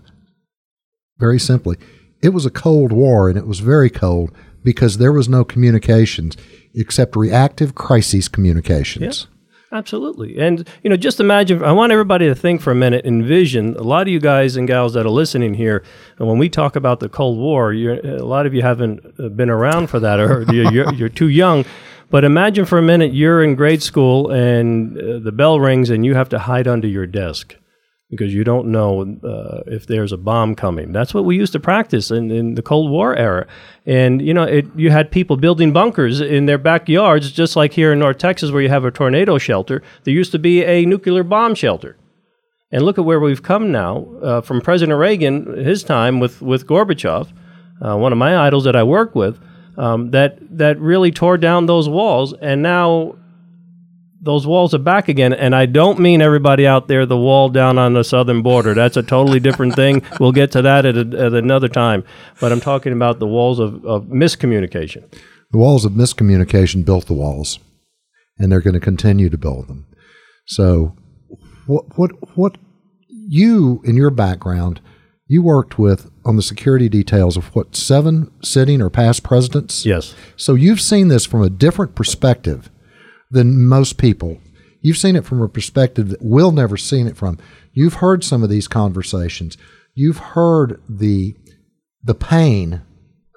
very 1.18 1.38
simply 1.38 1.76
it 2.25 2.30
was 2.33 2.47
a 2.47 2.50
Cold 2.50 2.90
War 2.90 3.28
and 3.28 3.37
it 3.37 3.47
was 3.47 3.61
very 3.61 3.90
cold 3.90 4.30
because 4.62 4.97
there 4.97 5.12
was 5.12 5.28
no 5.28 5.44
communications 5.44 6.37
except 6.75 7.16
reactive 7.16 7.75
crises 7.75 8.28
communications. 8.28 9.26
Absolutely. 9.75 10.38
And, 10.38 10.69
you 10.85 10.88
know, 10.88 10.97
just 10.97 11.19
imagine, 11.19 11.64
I 11.64 11.73
want 11.73 11.90
everybody 11.90 12.28
to 12.28 12.35
think 12.35 12.61
for 12.61 12.71
a 12.71 12.76
minute, 12.76 13.04
envision 13.04 13.75
a 13.75 13.83
lot 13.83 14.02
of 14.02 14.09
you 14.09 14.21
guys 14.21 14.54
and 14.54 14.69
gals 14.69 14.95
that 14.95 15.04
are 15.04 15.11
listening 15.11 15.54
here, 15.54 15.83
and 16.16 16.28
when 16.28 16.38
we 16.38 16.49
talk 16.49 16.76
about 16.76 17.00
the 17.00 17.09
Cold 17.09 17.38
War, 17.38 17.73
a 17.73 18.23
lot 18.23 18.47
of 18.47 18.54
you 18.54 18.62
haven't 18.62 19.04
uh, 19.19 19.28
been 19.31 19.50
around 19.50 19.88
for 19.88 19.99
that 19.99 20.21
or 20.21 20.45
you're, 20.52 20.73
you're, 20.73 20.95
you're 20.95 21.09
too 21.09 21.28
young. 21.28 21.64
But 22.09 22.23
imagine 22.23 22.66
for 22.66 22.78
a 22.78 22.83
minute 22.83 23.12
you're 23.14 23.43
in 23.43 23.57
grade 23.57 23.83
school 23.83 24.31
and 24.31 24.97
uh, 24.97 25.19
the 25.19 25.33
bell 25.33 25.59
rings 25.59 25.90
and 25.90 26.07
you 26.07 26.14
have 26.14 26.28
to 26.28 26.38
hide 26.38 26.69
under 26.69 26.87
your 26.87 27.09
desk 27.09 27.57
because 28.11 28.35
you 28.35 28.45
don't 28.45 28.69
know 28.69 29.19
uh, 29.25 29.63
if 29.67 29.87
there's 29.87 30.13
a 30.13 30.17
bomb 30.17 30.55
coming. 30.55 30.93
That's 30.93 31.15
what 31.15 31.25
we 31.25 31.37
used 31.37 31.53
to 31.55 31.61
practice 31.61 32.11
in, 32.11 32.31
in 32.31 32.55
the 32.55 32.63
Cold 32.63 32.91
War 32.91 33.17
era. 33.17 33.47
And, 33.87 34.21
you 34.23 34.35
know, 34.35 34.45
it, 34.45 34.67
you 34.77 34.91
had 34.91 35.11
people 35.11 35.37
building 35.37 35.73
bunkers 35.73 36.21
in 36.21 36.47
their 36.47 36.59
backyards, 36.59 37.33
just 37.33 37.57
like 37.57 37.73
here 37.73 37.93
in 37.93 37.99
North 37.99 38.19
Texas 38.19 38.51
where 38.51 38.63
you 38.63 38.69
have 38.69 38.85
a 38.85 38.91
tornado 38.91 39.39
shelter. 39.39 39.83
There 40.05 40.15
used 40.15 40.33
to 40.33 40.39
be 40.39 40.65
a 40.65 40.87
nuclear 40.87 41.23
bomb 41.23 41.55
shelter. 41.55 41.97
And 42.71 42.83
look 42.83 42.99
at 42.99 43.05
where 43.05 43.21
we've 43.21 43.43
come 43.43 43.73
now 43.73 44.07
uh, 44.23 44.41
from 44.41 44.61
President 44.61 44.99
Reagan, 44.99 45.65
his 45.65 45.83
time 45.83 46.21
with, 46.21 46.43
with 46.43 46.67
Gorbachev, 46.67 47.33
uh, 47.81 47.97
one 47.97 48.13
of 48.13 48.19
my 48.19 48.37
idols 48.37 48.65
that 48.65 48.77
I 48.77 48.83
work 48.83 49.15
with, 49.15 49.41
um, 49.77 50.11
that, 50.11 50.39
that 50.57 50.79
really 50.79 51.11
tore 51.11 51.39
down 51.39 51.67
those 51.67 51.89
walls. 51.89 52.35
And 52.41 52.63
now 52.63 53.17
those 54.25 54.47
walls 54.47 54.75
are 54.75 54.78
back 54.78 55.09
again. 55.09 55.33
And 55.33 55.54
I 55.54 55.66
don't 55.66 55.99
mean 55.99 56.23
everybody 56.23 56.66
out 56.66 56.88
there, 56.88 57.07
the 57.07 57.16
wall 57.16 57.49
down 57.50 57.78
on 57.78 57.93
the 57.93 58.02
southern 58.02 58.43
border. 58.43 58.75
That's 58.75 58.97
a 58.97 59.02
totally 59.02 59.40
different 59.40 59.75
thing. 59.75 60.02
We'll 60.21 60.33
get 60.33 60.52
to 60.52 60.62
that 60.62 60.87
at, 60.87 60.97
a, 60.97 61.00
at 61.00 61.33
another 61.35 61.69
time. 61.69 62.04
But 62.40 62.52
I'm 62.52 62.61
talking 62.61 62.93
about 62.93 63.19
the 63.19 63.26
walls 63.26 63.59
of, 63.59 63.85
of 63.85 64.04
miscommunication. 64.04 65.04
The 65.50 65.59
walls 65.59 65.85
of 65.85 65.93
miscommunication 65.93 66.85
built 66.85 67.07
the 67.07 67.14
walls, 67.14 67.59
and 68.38 68.50
they're 68.50 68.61
going 68.61 68.75
to 68.75 68.81
continue 68.81 69.28
to 69.28 69.37
build 69.37 69.69
them. 69.69 69.87
So, 70.47 70.97
what 71.66 71.99
what 71.99 72.11
what 72.37 72.59
you 73.09 73.83
in 73.85 73.97
your 73.97 74.11
background, 74.11 74.81
you 75.26 75.43
worked 75.43 75.78
with 75.78 76.11
on 76.25 76.37
the 76.37 76.43
security 76.43 76.88
details 76.88 77.37
of 77.37 77.54
what 77.54 77.76
seven 77.76 78.31
sitting 78.43 78.81
or 78.81 78.88
past 78.88 79.23
presidents. 79.23 79.85
Yes. 79.85 80.14
So 80.37 80.54
you've 80.54 80.81
seen 80.81 81.09
this 81.09 81.26
from 81.26 81.43
a 81.43 81.50
different 81.50 81.95
perspective 81.95 82.71
than 83.31 83.66
most 83.66 83.99
people. 83.99 84.38
You've 84.81 84.99
seen 84.99 85.16
it 85.16 85.25
from 85.25 85.40
a 85.40 85.49
perspective 85.49 86.09
that 86.11 86.23
we'll 86.23 86.52
never 86.52 86.76
seen 86.76 87.07
it 87.07 87.16
from. 87.16 87.38
You've 87.73 87.95
heard 87.95 88.23
some 88.23 88.43
of 88.43 88.50
these 88.50 88.69
conversations. 88.69 89.57
You've 89.95 90.19
heard 90.19 90.81
the 90.88 91.35
the 92.02 92.14
pain, 92.14 92.83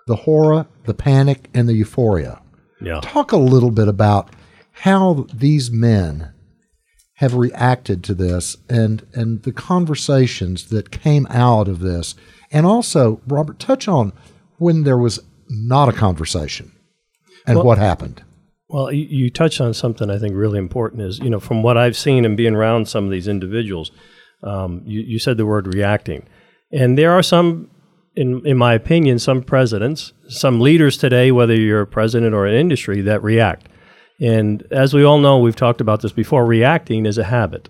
the 0.07 0.17
horror, 0.17 0.67
the 0.83 0.93
panic, 0.93 1.49
and 1.53 1.69
the 1.69 1.73
euphoria. 1.73 2.41
Yeah. 2.81 2.99
Talk 3.01 3.31
a 3.31 3.37
little 3.37 3.71
bit 3.71 3.87
about 3.87 4.29
how 4.71 5.25
these 5.33 5.71
men 5.71 6.33
have 7.15 7.33
reacted 7.33 8.03
to 8.03 8.13
this 8.13 8.57
and 8.69 9.07
and 9.13 9.41
the 9.43 9.53
conversations 9.53 10.65
that 10.67 10.91
came 10.91 11.25
out 11.29 11.67
of 11.67 11.79
this. 11.79 12.13
And 12.51 12.65
also, 12.65 13.21
Robert, 13.25 13.57
touch 13.59 13.87
on 13.87 14.11
when 14.57 14.83
there 14.83 14.97
was 14.97 15.19
not 15.49 15.87
a 15.89 15.93
conversation 15.93 16.73
and 17.45 17.55
Well- 17.57 17.65
what 17.65 17.77
happened. 17.77 18.21
Well, 18.69 18.91
you, 18.91 19.29
touched 19.29 19.61
on 19.61 19.73
something 19.73 20.09
I 20.09 20.17
think 20.17 20.35
really 20.35 20.59
important 20.59 21.01
is, 21.01 21.19
you 21.19 21.29
know, 21.29 21.39
from 21.39 21.63
what 21.63 21.77
I've 21.77 21.95
seen 21.95 22.25
and 22.25 22.35
being 22.35 22.53
around 22.53 22.89
some 22.89 23.05
of 23.05 23.11
these 23.11 23.27
individuals, 23.27 23.91
um, 24.43 24.81
you, 24.85 24.99
you 25.01 25.19
said 25.19 25.37
the 25.37 25.45
word 25.45 25.73
reacting. 25.73 26.27
And 26.71 26.97
there 26.97 27.13
are 27.13 27.23
some, 27.23 27.69
in, 28.15 28.45
in 28.45 28.57
my 28.57 28.73
opinion, 28.73 29.19
some 29.19 29.41
presidents, 29.41 30.11
some 30.27 30.59
leaders 30.59 30.97
today, 30.97 31.31
whether 31.31 31.55
you're 31.55 31.81
a 31.81 31.87
president 31.87 32.35
or 32.35 32.45
an 32.45 32.55
industry, 32.55 32.99
that 33.01 33.23
react. 33.23 33.69
And 34.19 34.63
as 34.69 34.93
we 34.93 35.03
all 35.03 35.19
know, 35.19 35.37
we've 35.37 35.55
talked 35.55 35.79
about 35.79 36.01
this 36.01 36.11
before, 36.11 36.45
reacting 36.45 37.05
is 37.05 37.17
a 37.17 37.23
habit. 37.23 37.69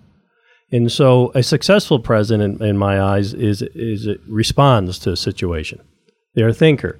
And 0.72 0.90
so 0.90 1.30
a 1.34 1.42
successful 1.42 2.00
president, 2.00 2.60
in 2.60 2.76
my 2.76 3.00
eyes, 3.00 3.34
is, 3.34 3.62
is 3.62 4.08
responds 4.28 4.98
to 5.00 5.12
a 5.12 5.16
situation. 5.16 5.80
They're 6.34 6.48
a 6.48 6.54
thinker. 6.54 6.98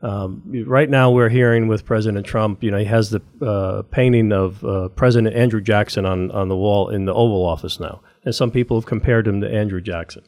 Um, 0.00 0.42
right 0.66 0.88
now, 0.88 1.10
we're 1.10 1.28
hearing 1.28 1.66
with 1.66 1.84
President 1.84 2.24
Trump, 2.24 2.62
you 2.62 2.70
know, 2.70 2.78
he 2.78 2.84
has 2.84 3.10
the 3.10 3.20
uh, 3.44 3.82
painting 3.90 4.32
of 4.32 4.64
uh, 4.64 4.88
President 4.90 5.34
Andrew 5.34 5.60
Jackson 5.60 6.06
on, 6.06 6.30
on 6.30 6.48
the 6.48 6.56
wall 6.56 6.88
in 6.88 7.04
the 7.04 7.14
Oval 7.14 7.44
Office 7.44 7.80
now. 7.80 8.00
And 8.24 8.34
some 8.34 8.50
people 8.50 8.76
have 8.76 8.86
compared 8.86 9.26
him 9.26 9.40
to 9.40 9.50
Andrew 9.52 9.80
Jackson. 9.80 10.22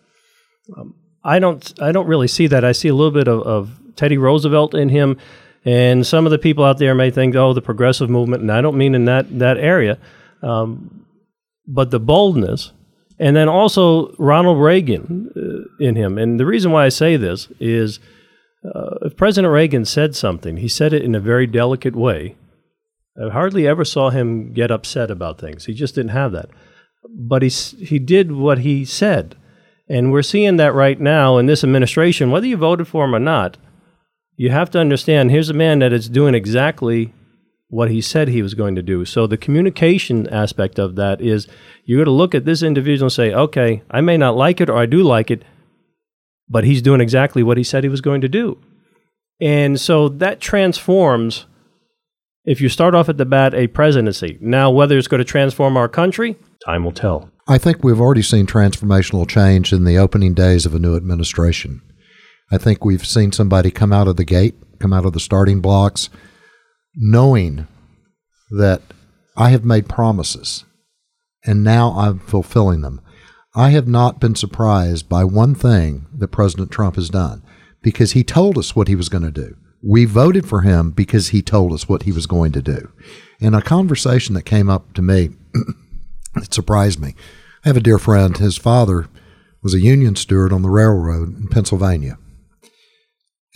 Um, 0.77 0.95
I 1.23 1.39
don't, 1.39 1.73
I 1.81 1.93
don't 1.93 2.09
really 2.09 2.29
see 2.29 2.49
that. 2.49 2.65
I 2.65 2.73
see 2.73 2.89
a 2.89 2.95
little 2.95 3.13
bit 3.13 3.29
of, 3.29 3.43
of 3.43 3.81
Teddy 3.95 4.19
Roosevelt 4.19 4.75
in 4.75 4.89
him. 4.89 5.19
And 5.65 6.07
some 6.07 6.27
of 6.27 6.33
the 6.33 6.39
people 6.39 6.65
out 6.65 6.79
there 6.79 6.95
may 6.95 7.11
think, 7.11 7.37
oh, 7.37 7.53
the 7.53 7.63
progressive 7.63 8.11
movement, 8.11 8.43
and 8.43 8.51
I 8.51 8.63
don't 8.63 8.79
mean 8.79 8.95
in 8.95 9.05
that, 9.05 9.39
that 9.39 9.59
area, 9.59 9.99
um, 10.43 11.07
but 11.67 11.91
the 11.91 12.01
boldness, 12.01 12.73
and 13.19 13.37
then 13.37 13.49
also 13.49 14.15
Ronald 14.17 14.59
Reagan 14.59 15.31
uh, 15.37 15.85
in 15.85 15.95
him. 15.95 16.17
And 16.17 16.41
the 16.41 16.47
reason 16.47 16.73
why 16.73 16.87
I 16.87 16.89
say 16.89 17.17
this 17.17 17.49
is 17.61 18.01
uh, 18.65 18.97
if 19.03 19.17
President 19.17 19.53
Reagan 19.53 19.85
said 19.85 20.15
something, 20.15 20.59
he 20.59 20.69
said 20.69 20.93
it 20.93 21.03
in 21.03 21.15
a 21.15 21.21
very 21.21 21.47
delicate 21.47 21.97
way. 21.97 22.37
I 23.21 23.31
hardly 23.31 23.67
ever 23.67 23.85
saw 23.85 24.11
him 24.11 24.53
get 24.53 24.71
upset 24.71 25.11
about 25.11 25.39
things. 25.39 25.67
He 25.67 25.75
just 25.75 25.95
didn't 25.95 26.13
have 26.13 26.33
that. 26.33 26.51
But 27.09 27.43
he, 27.43 27.49
he 27.49 27.99
did 27.99 28.33
what 28.33 28.59
he 28.59 28.85
said. 28.85 29.37
And 29.89 30.13
we're 30.13 30.23
seeing 30.23 30.57
that 30.57 30.75
right 30.75 31.01
now 31.01 31.39
in 31.39 31.47
this 31.47 31.65
administration, 31.65 32.31
whether 32.31 32.47
you 32.47 32.57
voted 32.57 32.87
for 32.87 33.05
him 33.05 33.15
or 33.15 33.19
not 33.19 33.57
you 34.41 34.49
have 34.49 34.71
to 34.71 34.79
understand 34.79 35.31
here's 35.31 35.51
a 35.51 35.53
man 35.53 35.81
that 35.81 35.93
is 35.93 36.09
doing 36.09 36.35
exactly 36.35 37.13
what 37.69 37.91
he 37.91 38.01
said 38.01 38.27
he 38.27 38.41
was 38.41 38.55
going 38.55 38.75
to 38.75 38.81
do. 38.81 39.05
So 39.05 39.27
the 39.27 39.37
communication 39.37 40.27
aspect 40.31 40.79
of 40.79 40.97
that 40.97 41.21
is 41.21 41.47
you 41.85 41.99
got 41.99 42.05
to 42.05 42.11
look 42.11 42.35
at 42.35 42.47
this 42.47 42.63
individual 42.63 43.09
and 43.09 43.13
say, 43.13 43.35
okay, 43.35 43.83
I 43.91 44.01
may 44.01 44.17
not 44.17 44.39
like 44.39 44.63
it 44.63 44.71
or 44.71 44.79
I 44.79 44.87
do 44.87 45.03
like 45.03 45.31
it, 45.31 45.45
but 46.51 46.65
he's 46.65 46.83
doing 46.83 47.01
exactly 47.01 47.43
what 47.43 47.57
he 47.57 47.65
said 47.65 47.85
he 47.85 47.89
was 47.89 48.01
going 48.01 48.21
to 48.21 48.29
do. 48.29 48.59
And 49.41 49.81
so 49.81 50.09
that 50.09 50.41
transforms, 50.41 51.47
if 52.45 52.61
you 52.61 52.69
start 52.69 52.95
off 52.95 53.09
at 53.09 53.17
the 53.17 53.25
bat, 53.25 53.55
a 53.55 53.69
presidency. 53.69 54.37
Now, 54.41 54.71
whether 54.71 54.99
it's 54.99 55.09
going 55.09 55.21
to 55.21 55.25
transform 55.25 55.77
our 55.77 55.89
country, 55.89 56.37
time 56.67 56.85
will 56.85 56.93
tell. 56.93 57.31
I 57.49 57.57
think 57.57 57.83
we've 57.83 58.01
already 58.01 58.23
seen 58.23 58.47
transformational 58.47 59.27
change 59.27 59.73
in 59.73 59.85
the 59.85 59.97
opening 59.97 60.35
days 60.35 60.67
of 60.67 60.75
a 60.75 60.79
new 60.79 60.97
administration. 60.97 61.81
I 62.53 62.59
think 62.59 62.85
we've 62.85 63.07
seen 63.07 63.33
somebody 63.33 63.71
come 63.71 63.93
out 63.93 64.09
of 64.09 64.17
the 64.17 64.25
gate, 64.25 64.57
come 64.79 64.93
out 64.93 65.07
of 65.07 65.13
the 65.13 65.21
starting 65.21 65.61
blocks, 65.61 66.11
knowing 66.97 67.67
that 68.51 68.83
I 69.37 69.51
have 69.51 69.65
made 69.65 69.89
promises 69.89 70.65
and 71.45 71.65
now 71.65 71.93
I'm 71.97 72.19
fulfilling 72.19 72.83
them. 72.83 73.01
I 73.55 73.71
have 73.71 73.89
not 73.89 74.21
been 74.21 74.37
surprised 74.37 75.09
by 75.09 75.25
one 75.25 75.55
thing 75.55 76.07
that 76.15 76.29
President 76.29 76.71
Trump 76.71 76.95
has 76.95 77.11
done 77.11 77.43
because 77.83 78.13
he 78.13 78.23
told 78.23 78.57
us 78.57 78.77
what 78.77 78.87
he 78.87 78.95
was 78.95 79.09
going 79.09 79.25
to 79.25 79.31
do. 79.31 79.57
We 79.83 80.05
voted 80.05 80.49
for 80.49 80.61
him 80.61 80.91
because 80.91 81.29
he 81.29 81.43
told 81.43 81.73
us 81.73 81.89
what 81.89 82.05
he 82.05 82.13
was 82.13 82.27
going 82.27 82.53
to 82.53 82.63
do. 82.63 82.93
And 83.41 83.57
a 83.57 83.63
conversation 83.63 84.35
that 84.35 84.43
came 84.43 84.71
up 84.71 84.93
to 84.95 85.03
me 85.03 85.31
that 86.35 86.55
surprised 86.55 87.01
me. 87.01 87.15
I 87.65 87.69
have 87.69 87.77
a 87.77 87.81
dear 87.81 87.99
friend, 87.99 88.37
his 88.37 88.57
father 88.57 89.09
was 89.63 89.75
a 89.75 89.81
union 89.81 90.17
steward 90.17 90.53
on 90.53 90.63
the 90.63 90.71
railroad 90.71 91.37
in 91.37 91.49
Pennsylvania. 91.49 92.19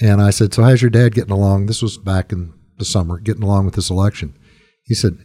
And 0.01 0.21
I 0.21 0.31
said, 0.31 0.53
So 0.53 0.63
how's 0.63 0.83
your 0.83 0.91
dad 0.91 1.15
getting 1.15 1.31
along? 1.31 1.67
This 1.67 1.83
was 1.83 1.99
back 1.99 2.33
in 2.33 2.53
the 2.79 2.85
summer, 2.85 3.19
getting 3.19 3.45
along 3.45 3.67
with 3.67 3.75
this 3.75 3.91
election. 3.91 4.37
He 4.83 4.95
said, 4.95 5.19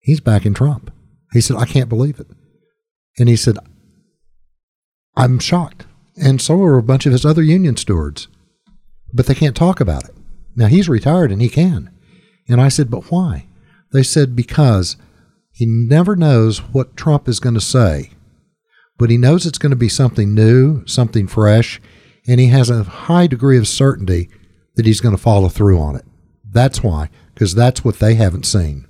He's 0.00 0.20
backing 0.20 0.54
Trump. 0.54 0.92
He 1.32 1.40
said, 1.40 1.56
I 1.56 1.66
can't 1.66 1.88
believe 1.88 2.18
it. 2.18 2.28
And 3.18 3.28
he 3.28 3.36
said, 3.36 3.58
I'm 5.16 5.38
shocked. 5.38 5.86
And 6.16 6.40
so 6.40 6.62
are 6.62 6.78
a 6.78 6.82
bunch 6.82 7.06
of 7.06 7.12
his 7.12 7.24
other 7.24 7.42
union 7.42 7.76
stewards, 7.76 8.28
but 9.12 9.26
they 9.26 9.34
can't 9.34 9.56
talk 9.56 9.80
about 9.80 10.04
it. 10.04 10.14
Now 10.54 10.66
he's 10.66 10.88
retired 10.88 11.30
and 11.30 11.42
he 11.42 11.48
can. 11.48 11.90
And 12.48 12.60
I 12.60 12.68
said, 12.68 12.90
But 12.90 13.10
why? 13.10 13.46
They 13.92 14.02
said, 14.02 14.34
Because 14.34 14.96
he 15.52 15.66
never 15.66 16.16
knows 16.16 16.58
what 16.58 16.96
Trump 16.96 17.28
is 17.28 17.40
going 17.40 17.54
to 17.54 17.60
say, 17.60 18.10
but 18.98 19.10
he 19.10 19.16
knows 19.16 19.46
it's 19.46 19.58
going 19.58 19.70
to 19.70 19.76
be 19.76 19.88
something 19.88 20.34
new, 20.34 20.86
something 20.86 21.26
fresh, 21.26 21.80
and 22.26 22.40
he 22.40 22.48
has 22.48 22.70
a 22.70 22.84
high 22.84 23.26
degree 23.26 23.58
of 23.58 23.68
certainty 23.68 24.28
that 24.74 24.86
he's 24.86 25.00
going 25.00 25.16
to 25.16 25.22
follow 25.22 25.48
through 25.48 25.80
on 25.80 25.96
it. 25.96 26.04
That's 26.50 26.82
why, 26.82 27.10
because 27.34 27.54
that's 27.54 27.84
what 27.84 27.98
they 27.98 28.14
haven't 28.14 28.44
seen. 28.44 28.86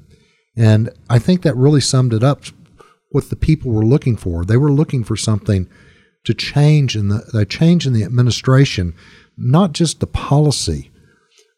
And 0.57 0.91
I 1.11 1.19
think 1.19 1.43
that 1.43 1.57
really 1.57 1.81
summed 1.81 2.15
it 2.15 2.25
up 2.25 2.43
what 3.17 3.31
the 3.31 3.35
people 3.35 3.73
were 3.73 3.87
looking 3.87 4.15
for. 4.15 4.45
They 4.45 4.59
were 4.59 4.71
looking 4.71 5.03
for 5.03 5.17
something 5.17 5.71
to 6.25 6.35
change 6.35 6.95
in 6.95 7.09
the, 7.09 7.47
change 7.49 7.87
in 7.87 7.95
the 7.95 8.05
administration, 8.05 8.95
not 9.39 9.73
just 9.73 10.01
the 10.01 10.07
policy, 10.07 10.91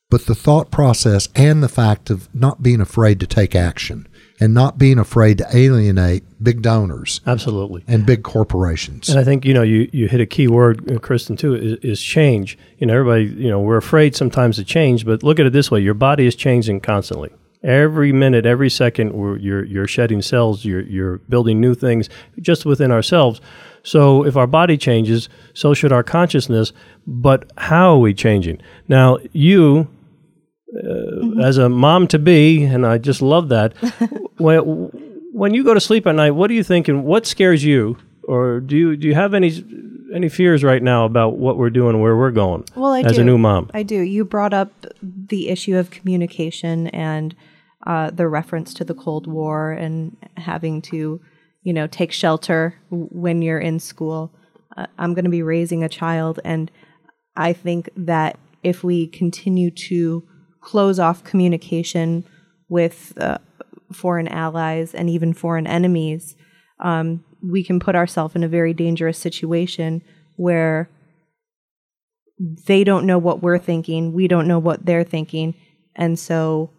but 0.09 0.27
the 0.27 0.37
thought 0.37 0.71
process 0.71 1.29
and 1.35 1.61
the 1.61 1.69
fact 1.69 2.11
of 2.11 2.33
not 2.33 2.63
being 2.63 2.81
afraid 2.81 3.19
to 3.19 3.27
take 3.27 3.57
action 3.57 4.07
and 4.39 4.55
not 4.55 4.79
being 4.79 5.01
afraid 5.01 5.39
to 5.39 5.47
alienate 5.53 6.23
big 6.41 6.63
donors. 6.63 7.21
Absolutely. 7.27 7.83
And 7.89 8.07
big 8.07 8.23
corporations. 8.23 9.09
And 9.09 9.19
I 9.19 9.25
think, 9.25 9.45
you 9.45 9.53
know, 9.53 9.63
you, 9.63 9.91
you 9.93 10.07
hit 10.07 10.21
a 10.21 10.27
key 10.27 10.47
word, 10.47 10.89
uh, 10.89 11.01
Kristen, 11.01 11.37
too, 11.37 11.57
is, 11.57 11.73
is 11.83 12.01
change. 12.01 12.57
You 12.79 12.87
know, 12.87 12.95
everybody, 12.95 13.25
you 13.25 13.51
know, 13.51 13.59
we're 13.59 13.79
afraid 13.79 14.15
sometimes 14.15 14.55
to 14.57 14.65
change, 14.65 15.05
but 15.05 15.25
look 15.25 15.41
at 15.41 15.47
it 15.47 15.53
this 15.53 15.73
way 15.73 15.81
your 15.81 15.95
body 15.95 16.25
is 16.25 16.37
changing 16.37 16.83
constantly. 16.83 17.31
Every 17.63 18.13
minute, 18.13 18.47
every 18.47 18.71
second, 18.71 19.13
you're, 19.43 19.65
you're 19.65 19.87
shedding 19.87 20.23
cells, 20.23 20.65
you're, 20.65 20.83
you're 20.83 21.19
building 21.19 21.61
new 21.61 21.75
things 21.75 22.09
just 22.41 22.65
within 22.65 22.93
ourselves. 22.93 23.41
So 23.83 24.25
if 24.25 24.37
our 24.37 24.47
body 24.47 24.77
changes, 24.77 25.29
so 25.55 25.75
should 25.75 25.93
our 25.93 26.05
consciousness. 26.05 26.73
But 27.07 27.51
how 27.57 27.95
are 27.95 27.99
we 27.99 28.15
changing? 28.15 28.61
Now, 28.87 29.19
you, 29.33 29.89
uh, 30.77 30.83
mm-hmm. 30.83 31.41
as 31.41 31.59
a 31.59 31.69
mom 31.69 32.07
to 32.09 32.19
be, 32.19 32.63
and 32.63 32.87
I 32.87 32.99
just 32.99 33.23
love 33.23 33.49
that. 33.49 33.73
when, 34.39 34.61
when 35.33 35.55
you 35.55 35.65
go 35.65 35.75
to 35.75 35.81
sleep 35.81 36.07
at 36.07 36.15
night, 36.15 36.33
what 36.33 36.51
are 36.51 36.55
you 36.55 36.65
thinking? 36.65 37.05
What 37.05 37.27
scares 37.27 37.65
you, 37.65 37.97
or 38.25 38.61
do 38.61 38.77
you 38.77 38.97
do 38.97 39.07
you 39.07 39.15
have 39.15 39.35
any 39.35 39.65
any 40.15 40.29
fears 40.29 40.65
right 40.65 40.83
now 40.83 41.05
about 41.05 41.39
what 41.39 41.57
we're 41.57 41.71
doing, 41.71 42.01
where 42.01 42.17
we're 42.17 42.31
going? 42.31 42.65
Well, 42.75 42.93
I 42.93 43.01
as 43.01 43.17
do. 43.17 43.23
a 43.23 43.25
new 43.25 43.39
mom, 43.39 43.71
I 43.73 43.83
do. 43.83 44.01
You 44.01 44.25
brought 44.25 44.53
up 44.53 44.71
the 45.29 45.49
issue 45.49 45.77
of 45.77 45.91
communication 45.91 46.89
and 46.89 47.35
uh, 47.87 48.11
the 48.11 48.29
reference 48.29 48.75
to 48.75 48.85
the 48.85 48.95
Cold 48.95 49.27
War 49.27 49.73
and 49.73 50.17
having 50.37 50.83
to, 50.83 51.21
you 51.63 51.73
know, 51.73 51.87
take 51.87 52.13
shelter 52.13 52.75
when 52.91 53.43
you're 53.43 53.61
in 53.61 53.79
school. 53.79 54.33
Uh, 54.77 54.87
I'm 54.99 55.15
going 55.15 55.25
to 55.25 55.31
be 55.31 55.43
raising 55.43 55.85
a 55.85 55.89
child, 55.89 56.41
and 56.45 56.71
I 57.37 57.53
think 57.53 57.89
that 57.97 58.39
if 58.63 58.83
we 58.83 59.07
continue 59.07 59.71
to 59.71 60.27
close 60.61 60.99
off 60.99 61.25
communication 61.25 62.25
with 62.69 63.13
uh, 63.19 63.39
foreign 63.93 64.29
allies 64.29 64.95
and 64.95 65.09
even 65.09 65.33
foreign 65.33 65.67
enemies, 65.67 66.37
um, 66.81 67.25
we 67.43 67.63
can 67.63 67.81
put 67.81 67.95
ourselves 67.95 68.35
in 68.35 68.43
a 68.43 68.49
very 68.49 68.75
dangerous 68.75 69.19
situation 69.19 70.03
where 70.37 70.91
they 72.39 72.85
don't 72.85 73.07
know 73.07 73.19
what 73.19 73.43
we're 73.43 73.59
thinking, 73.59 74.13
we 74.13 74.29
don't 74.29 74.49
know 74.49 74.59
what 74.59 74.87
they're 74.87 75.05
thinking, 75.05 75.55
and 75.95 76.19
so 76.19 76.71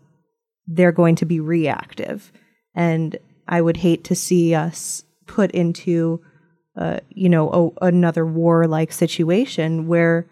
they're 0.67 0.91
going 0.91 1.15
to 1.15 1.25
be 1.25 1.39
reactive. 1.39 2.31
And 2.75 3.17
I 3.47 3.61
would 3.61 3.77
hate 3.77 4.03
to 4.05 4.15
see 4.15 4.55
us 4.55 5.03
put 5.25 5.51
into, 5.51 6.21
uh, 6.77 6.99
you 7.09 7.29
know, 7.29 7.75
a, 7.81 7.87
another 7.87 8.25
war-like 8.25 8.91
situation 8.91 9.87
where 9.87 10.27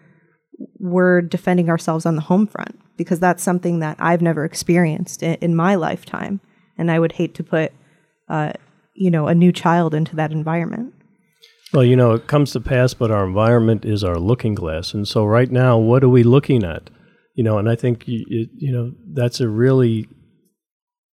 we're 0.78 1.20
defending 1.20 1.68
ourselves 1.68 2.06
on 2.06 2.16
the 2.16 2.22
home 2.22 2.46
front 2.46 2.80
because 2.96 3.20
that's 3.20 3.42
something 3.42 3.78
that 3.80 3.96
I've 4.00 4.22
never 4.22 4.44
experienced 4.44 5.22
in, 5.22 5.34
in 5.34 5.54
my 5.54 5.74
lifetime, 5.74 6.40
and 6.76 6.90
I 6.90 6.98
would 6.98 7.12
hate 7.12 7.34
to 7.34 7.44
put, 7.44 7.72
uh, 8.28 8.52
you 8.94 9.10
know, 9.10 9.28
a 9.28 9.34
new 9.34 9.52
child 9.52 9.94
into 9.94 10.16
that 10.16 10.32
environment. 10.32 10.94
Well, 11.72 11.84
you 11.84 11.96
know, 11.96 12.12
it 12.12 12.26
comes 12.26 12.52
to 12.52 12.60
pass, 12.60 12.94
but 12.94 13.10
our 13.10 13.26
environment 13.26 13.84
is 13.84 14.02
our 14.02 14.16
looking 14.16 14.54
glass, 14.54 14.94
and 14.94 15.06
so 15.06 15.24
right 15.24 15.50
now, 15.50 15.78
what 15.78 16.02
are 16.02 16.08
we 16.08 16.22
looking 16.22 16.64
at? 16.64 16.90
You 17.34 17.44
know, 17.44 17.58
and 17.58 17.68
I 17.68 17.76
think 17.76 18.08
you, 18.08 18.48
you 18.56 18.72
know 18.72 18.92
that's 19.12 19.40
a 19.40 19.48
really, 19.48 20.08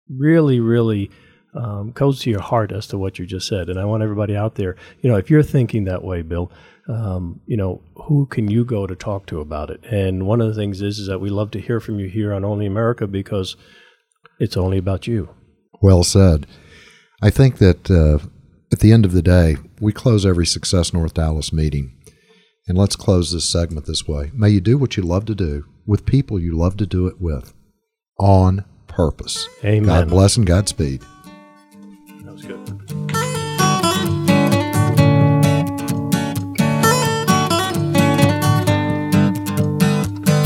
really, 0.10 0.60
really 0.60 1.10
um, 1.56 1.92
goes 1.92 2.20
to 2.22 2.30
your 2.30 2.42
heart 2.42 2.72
as 2.72 2.88
to 2.88 2.98
what 2.98 3.20
you 3.20 3.26
just 3.26 3.48
said. 3.48 3.70
And 3.70 3.80
I 3.80 3.86
want 3.86 4.04
everybody 4.04 4.36
out 4.36 4.56
there, 4.56 4.76
you 5.02 5.10
know, 5.10 5.18
if 5.18 5.30
you're 5.30 5.44
thinking 5.44 5.86
that 5.86 6.04
way, 6.04 6.22
Bill, 6.22 6.52
um, 6.90 7.42
you 7.46 7.58
know, 7.58 7.82
who 7.96 8.26
can 8.26 8.50
you 8.50 8.66
go 8.66 8.88
to 8.88 8.96
talk 8.96 9.26
to 9.28 9.40
about 9.40 9.70
it? 9.70 9.84
And 9.86 10.26
one 10.26 10.42
of 10.42 10.48
the 10.48 10.56
things 10.56 10.82
is, 10.82 11.00
is 11.00 11.08
that 11.08 11.20
we 11.20 11.30
love 11.30 11.52
to 11.52 11.62
hear 11.62 11.80
from 11.80 12.00
you 12.00 12.10
here 12.10 12.34
on 12.34 12.44
Only 12.44 12.66
America 12.66 13.08
because 13.08 13.56
it's 14.40 14.58
only 14.58 14.78
about 14.78 15.08
you. 15.08 15.30
Well 15.82 16.04
said. 16.04 16.48
I 17.22 17.30
think 17.30 17.58
that 17.60 17.90
uh, 17.90 18.26
at 18.72 18.80
the 18.80 18.92
end 18.92 19.06
of 19.06 19.14
the 19.14 19.22
day, 19.22 19.58
we 19.84 19.92
close 19.92 20.26
every 20.26 20.46
Success 20.46 20.94
North 20.94 21.14
Dallas 21.14 21.52
meeting. 21.52 21.98
And 22.68 22.78
let's 22.78 22.96
close 22.96 23.34
this 23.34 23.48
segment 23.48 23.86
this 23.86 24.08
way. 24.08 24.32
May 24.34 24.50
you 24.50 24.62
do 24.62 24.78
what 24.78 24.96
you 24.96 25.04
love 25.04 25.26
to 25.26 25.36
do 25.36 25.66
with 25.86 26.06
people 26.06 26.40
you 26.40 26.58
love 26.58 26.78
to 26.78 26.86
do 26.86 27.08
it 27.08 27.20
with 27.20 27.54
on 28.18 28.64
purpose. 28.88 29.50
Amen. 29.66 29.84
God 29.84 30.10
bless 30.10 30.38
and 30.38 30.48
Godspeed. 30.48 31.02
That 32.24 32.34
was 32.34 32.46
good. 32.46 32.84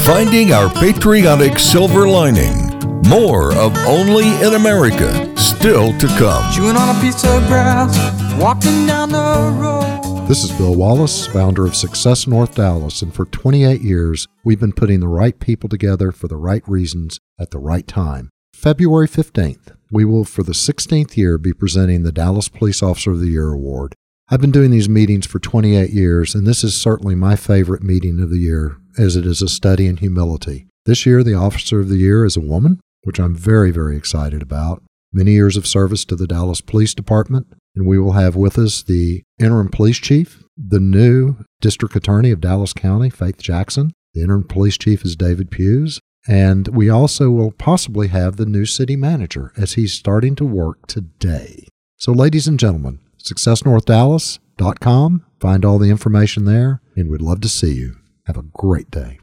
finding 0.07 0.53
our 0.53 0.69
patriotic 0.69 1.59
silver 1.59 2.07
lining. 2.07 2.69
More 3.09 3.53
of 3.53 3.75
Only 3.79 4.29
in 4.41 4.53
America 4.53 5.37
still 5.37 5.91
to 5.97 6.07
come. 6.17 6.49
Chewing 6.53 6.77
on 6.77 6.95
a 6.95 7.01
piece 7.01 7.25
of 7.25 7.45
grass, 7.47 8.16
walking 8.37 8.85
down 8.85 9.09
the 9.09 9.57
road. 9.59 10.27
This 10.27 10.43
is 10.43 10.51
Bill 10.57 10.75
Wallace, 10.75 11.25
founder 11.25 11.65
of 11.65 11.75
Success 11.75 12.27
North 12.27 12.55
Dallas, 12.55 13.01
and 13.01 13.13
for 13.13 13.25
28 13.25 13.81
years, 13.81 14.27
we've 14.43 14.59
been 14.59 14.73
putting 14.73 14.99
the 14.99 15.07
right 15.07 15.39
people 15.39 15.69
together 15.69 16.11
for 16.11 16.27
the 16.27 16.37
right 16.37 16.61
reasons 16.67 17.19
at 17.39 17.51
the 17.51 17.59
right 17.59 17.87
time. 17.87 18.29
February 18.53 19.07
15th, 19.07 19.75
we 19.91 20.05
will, 20.05 20.23
for 20.23 20.43
the 20.43 20.51
16th 20.51 21.17
year, 21.17 21.37
be 21.37 21.53
presenting 21.53 22.03
the 22.03 22.11
Dallas 22.11 22.49
Police 22.49 22.83
Officer 22.83 23.11
of 23.11 23.19
the 23.19 23.29
Year 23.29 23.51
Award. 23.51 23.95
I've 24.29 24.41
been 24.41 24.51
doing 24.51 24.71
these 24.71 24.89
meetings 24.89 25.25
for 25.25 25.39
28 25.39 25.89
years, 25.91 26.35
and 26.35 26.45
this 26.45 26.63
is 26.63 26.79
certainly 26.79 27.15
my 27.15 27.35
favorite 27.35 27.81
meeting 27.81 28.19
of 28.19 28.29
the 28.29 28.39
year, 28.39 28.77
as 28.97 29.15
it 29.15 29.25
is 29.25 29.41
a 29.41 29.47
study 29.47 29.87
in 29.87 29.97
humility. 29.97 30.67
This 30.85 31.05
year, 31.05 31.23
the 31.23 31.33
Officer 31.33 31.79
of 31.79 31.89
the 31.89 31.97
Year 31.97 32.25
is 32.25 32.37
a 32.37 32.41
woman, 32.41 32.81
which 33.03 33.19
I'm 33.19 33.35
very, 33.35 33.71
very 33.71 33.95
excited 33.97 34.41
about. 34.41 34.83
Many 35.13 35.31
years 35.31 35.55
of 35.55 35.65
service 35.65 36.03
to 36.05 36.15
the 36.15 36.27
Dallas 36.27 36.59
Police 36.59 36.93
Department, 36.93 37.47
and 37.77 37.85
we 37.85 37.99
will 37.99 38.13
have 38.13 38.35
with 38.35 38.57
us 38.57 38.81
the 38.81 39.21
interim 39.39 39.69
police 39.69 39.99
chief, 39.99 40.43
the 40.57 40.79
new 40.79 41.35
district 41.61 41.95
attorney 41.95 42.31
of 42.31 42.41
Dallas 42.41 42.73
County, 42.73 43.11
Faith 43.11 43.37
Johnson. 43.37 43.93
The 44.15 44.23
interim 44.23 44.45
police 44.45 44.79
chief 44.79 45.05
is 45.05 45.15
David 45.15 45.51
Pughes. 45.51 45.99
And 46.27 46.69
we 46.69 46.89
also 46.89 47.29
will 47.29 47.51
possibly 47.51 48.07
have 48.07 48.37
the 48.37 48.47
new 48.47 48.65
city 48.65 48.95
manager 48.95 49.53
as 49.55 49.73
he's 49.73 49.93
starting 49.93 50.35
to 50.37 50.45
work 50.45 50.87
today. 50.87 51.67
So, 51.97 52.11
ladies 52.11 52.47
and 52.47 52.59
gentlemen, 52.59 52.97
successnorthdallas.com. 53.23 55.25
Find 55.39 55.63
all 55.63 55.77
the 55.77 55.91
information 55.91 56.45
there, 56.45 56.81
and 56.95 57.11
we'd 57.11 57.21
love 57.21 57.41
to 57.41 57.49
see 57.49 57.75
you. 57.75 57.97
Have 58.25 58.37
a 58.37 58.41
great 58.41 58.89
day. 58.89 59.19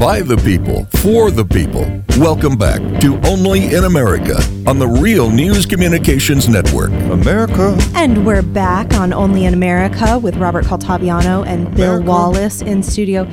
By 0.00 0.20
the 0.20 0.36
people, 0.36 0.86
for 1.00 1.30
the 1.30 1.44
people. 1.44 2.02
Welcome 2.20 2.56
back 2.56 2.80
to 3.00 3.18
Only 3.26 3.74
in 3.74 3.84
America 3.84 4.36
on 4.66 4.78
the 4.78 4.86
Real 4.86 5.30
News 5.30 5.66
Communications 5.66 6.48
Network. 6.48 6.90
America. 6.90 7.76
And 7.94 8.26
we're 8.26 8.42
back 8.42 8.92
on 8.94 9.12
Only 9.12 9.44
in 9.44 9.54
America 9.54 10.18
with 10.18 10.36
Robert 10.36 10.64
Caltabiano 10.66 11.46
and 11.46 11.74
Bill 11.74 12.02
Wallace 12.02 12.60
in 12.60 12.82
studio. 12.82 13.24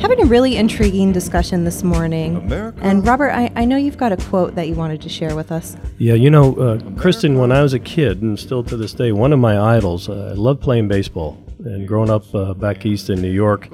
Having 0.00 0.22
a 0.22 0.26
really 0.26 0.56
intriguing 0.56 1.12
discussion 1.12 1.64
this 1.64 1.82
morning. 1.82 2.36
America. 2.36 2.78
And 2.82 3.06
Robert, 3.06 3.30
I, 3.30 3.50
I 3.56 3.64
know 3.64 3.76
you've 3.76 3.98
got 3.98 4.12
a 4.12 4.16
quote 4.16 4.54
that 4.54 4.68
you 4.68 4.74
wanted 4.74 5.00
to 5.02 5.08
share 5.08 5.34
with 5.34 5.50
us. 5.50 5.76
Yeah, 5.98 6.14
you 6.14 6.30
know, 6.30 6.54
uh, 6.56 6.80
Kristen, 6.98 7.38
when 7.38 7.52
I 7.52 7.62
was 7.62 7.72
a 7.72 7.80
kid, 7.80 8.22
and 8.22 8.38
still 8.38 8.62
to 8.64 8.76
this 8.76 8.92
day, 8.92 9.12
one 9.12 9.32
of 9.32 9.38
my 9.38 9.58
idols, 9.76 10.08
uh, 10.08 10.30
I 10.32 10.34
loved 10.34 10.60
playing 10.60 10.88
baseball. 10.88 11.42
And 11.64 11.88
growing 11.88 12.10
up 12.10 12.32
uh, 12.34 12.54
back 12.54 12.86
east 12.86 13.10
in 13.10 13.20
New 13.20 13.32
York, 13.32 13.68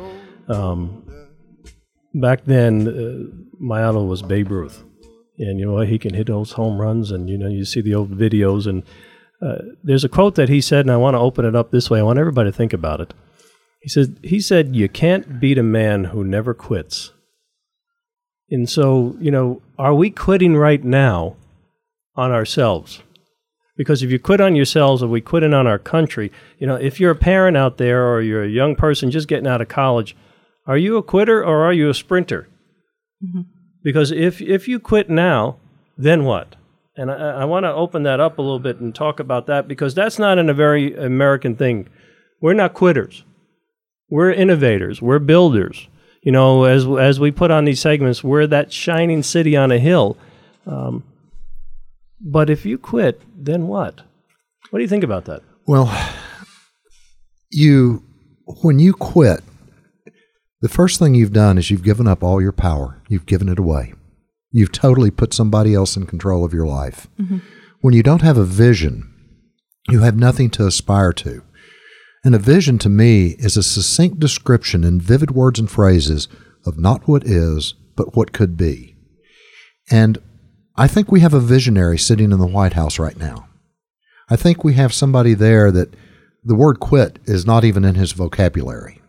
um, 0.49 1.04
back 2.15 2.45
then, 2.45 2.89
uh, 2.89 3.45
my 3.59 3.87
idol 3.87 4.07
was 4.07 4.23
Babe 4.23 4.51
Ruth. 4.51 4.85
And, 5.39 5.59
you 5.59 5.67
know, 5.67 5.81
he 5.81 5.99
can 5.99 6.15
hit 6.15 6.29
those 6.29 6.53
home 6.53 6.81
runs, 6.81 7.11
and, 7.11 7.29
you 7.29 7.37
know, 7.37 7.49
you 7.49 7.65
see 7.65 7.81
the 7.81 7.95
old 7.95 8.17
videos. 8.17 8.67
And 8.67 8.85
uh, 9.43 9.59
there's 9.83 10.05
a 10.05 10.09
quote 10.09 10.37
that 10.37 10.49
he 10.49 10.61
said, 10.61 10.85
and 10.85 10.93
I 10.93 10.97
want 10.97 11.15
to 11.15 11.21
open 11.21 11.45
it 11.45 11.57
up 11.57 11.71
this 11.71 11.91
way. 11.91 11.99
I 11.99 12.05
want 12.05 12.21
everybody 12.21 12.51
to 12.51 12.57
think 12.57 12.73
about 12.73 13.01
it. 13.01 13.15
He 13.81 13.89
said, 13.89 14.19
he 14.23 14.41
said, 14.41 14.75
You 14.75 14.89
can't 14.89 15.41
beat 15.41 15.59
a 15.59 15.63
man 15.63 16.05
who 16.05 16.25
never 16.25 16.55
quits. 16.55 17.13
And 18.49 18.69
so, 18.71 19.17
you 19.21 19.31
know, 19.31 19.61
are 19.79 19.95
we 19.95 20.11
quitting 20.11 20.57
right 20.57 20.83
now 20.83 21.37
on 22.15 22.31
ourselves? 22.31 23.03
Because 23.77 24.03
if 24.03 24.11
you 24.11 24.21
quit 24.21 24.41
on 24.41 24.55
yourselves 24.55 25.03
or 25.03 25.09
we 25.09 25.21
quitting 25.21 25.53
on 25.53 25.67
our 25.67 25.81
country, 25.81 26.31
you 26.59 26.67
know, 26.67 26.77
if 26.77 27.01
you're 27.01 27.11
a 27.11 27.17
parent 27.17 27.57
out 27.57 27.77
there 27.77 28.07
or 28.07 28.23
you're 28.23 28.45
a 28.45 28.49
young 28.49 28.77
person 28.77 29.11
just 29.11 29.27
getting 29.27 29.49
out 29.49 29.61
of 29.61 29.69
college, 29.69 30.15
are 30.67 30.79
you 30.79 30.97
a 30.97 31.03
quitter 31.03 31.45
or 31.45 31.65
are 31.65 31.73
you 31.73 31.91
a 31.91 31.95
sprinter? 31.95 32.49
Because 33.83 34.11
if 34.11 34.41
if 34.41 34.69
you 34.69 34.79
quit 34.79 35.11
now, 35.11 35.57
then 35.97 36.25
what? 36.25 36.57
And 36.97 37.11
I, 37.11 37.43
I 37.43 37.45
want 37.45 37.65
to 37.65 37.73
open 37.73 38.03
that 38.05 38.21
up 38.21 38.39
a 38.39 38.43
little 38.43 38.59
bit 38.59 38.81
and 38.81 38.95
talk 38.95 39.21
about 39.21 39.47
that 39.47 39.67
because 39.67 39.95
that's 39.95 40.19
not 40.19 40.39
in 40.39 40.49
a 40.49 40.55
very 40.55 40.95
American 40.97 41.57
thing. 41.57 41.89
We're 42.41 42.55
not 42.55 42.75
quitters. 42.75 43.25
We're 44.09 44.33
innovators. 44.33 45.03
We're 45.03 45.19
builders. 45.19 45.89
You 46.23 46.33
know, 46.33 46.65
as 46.65 46.87
as 46.87 47.21
we 47.21 47.31
put 47.31 47.51
on 47.51 47.65
these 47.65 47.81
segments, 47.81 48.25
we're 48.25 48.47
that 48.47 48.73
shining 48.73 49.23
city 49.23 49.57
on 49.57 49.71
a 49.71 49.79
hill. 49.79 50.17
Um, 50.67 51.05
but 52.21 52.49
if 52.49 52.65
you 52.65 52.79
quit, 52.79 53.21
then 53.37 53.67
what? 53.67 54.01
What 54.71 54.79
do 54.79 54.83
you 54.83 54.89
think 54.89 55.05
about 55.05 55.27
that? 55.27 55.43
Well, 55.67 55.93
you, 57.51 58.03
when 58.63 58.79
you 58.79 58.95
quit, 58.95 59.43
the 60.65 60.71
first 60.71 60.99
thing 60.99 61.15
you've 61.15 61.35
done 61.35 61.59
is 61.59 61.71
you've 61.71 61.83
given 61.83 62.09
up 62.09 62.25
all 62.25 62.41
your 62.41 62.51
power. 62.51 63.03
You've 63.07 63.27
given 63.27 63.51
it 63.51 63.59
away. 63.59 63.93
You've 64.51 64.73
totally 64.73 65.11
put 65.11 65.35
somebody 65.35 65.75
else 65.75 65.95
in 65.95 66.07
control 66.07 66.43
of 66.43 66.55
your 66.55 66.65
life. 66.65 67.07
Mm-hmm. 67.21 67.41
When 67.83 67.93
you 67.93 68.03
don't 68.03 68.23
have 68.23 68.39
a 68.39 68.45
vision, 68.45 69.13
you 69.91 70.01
have 70.01 70.17
nothing 70.17 70.49
to 70.53 70.67
aspire 70.67 71.13
to. 71.13 71.43
And 72.25 72.35
a 72.35 72.39
vision 72.39 72.79
to 72.79 72.89
me 72.89 73.37
is 73.39 73.59
a 73.59 73.63
succinct 73.63 74.21
description 74.21 74.85
in 74.85 75.03
vivid 75.03 75.33
words 75.33 75.59
and 75.59 75.71
phrases 75.71 76.29
of 76.65 76.79
not 76.79 77.07
what 77.07 77.25
is, 77.27 77.75
but 77.95 78.17
what 78.17 78.33
could 78.33 78.57
be. 78.57 78.97
And 79.91 80.17
I 80.77 80.89
think 80.89 81.13
we 81.13 81.21
have 81.21 81.35
a 81.35 81.41
visionary 81.41 81.99
sitting 81.99 82.33
in 82.33 82.39
the 82.39 82.47
White 82.47 82.73
House 82.73 82.99
right 82.99 83.19
now. 83.19 83.49
I 84.31 84.37
think 84.37 84.65
we 84.65 84.73
have 84.73 84.95
somebody 84.95 85.35
there 85.35 85.71
that 85.73 85.93
the 86.43 86.55
word 86.55 86.81
quit 86.81 87.19
is 87.27 87.45
not 87.45 87.65
even 87.65 87.85
in 87.85 87.97
his 87.97 88.13
vocabulary. 88.13 89.03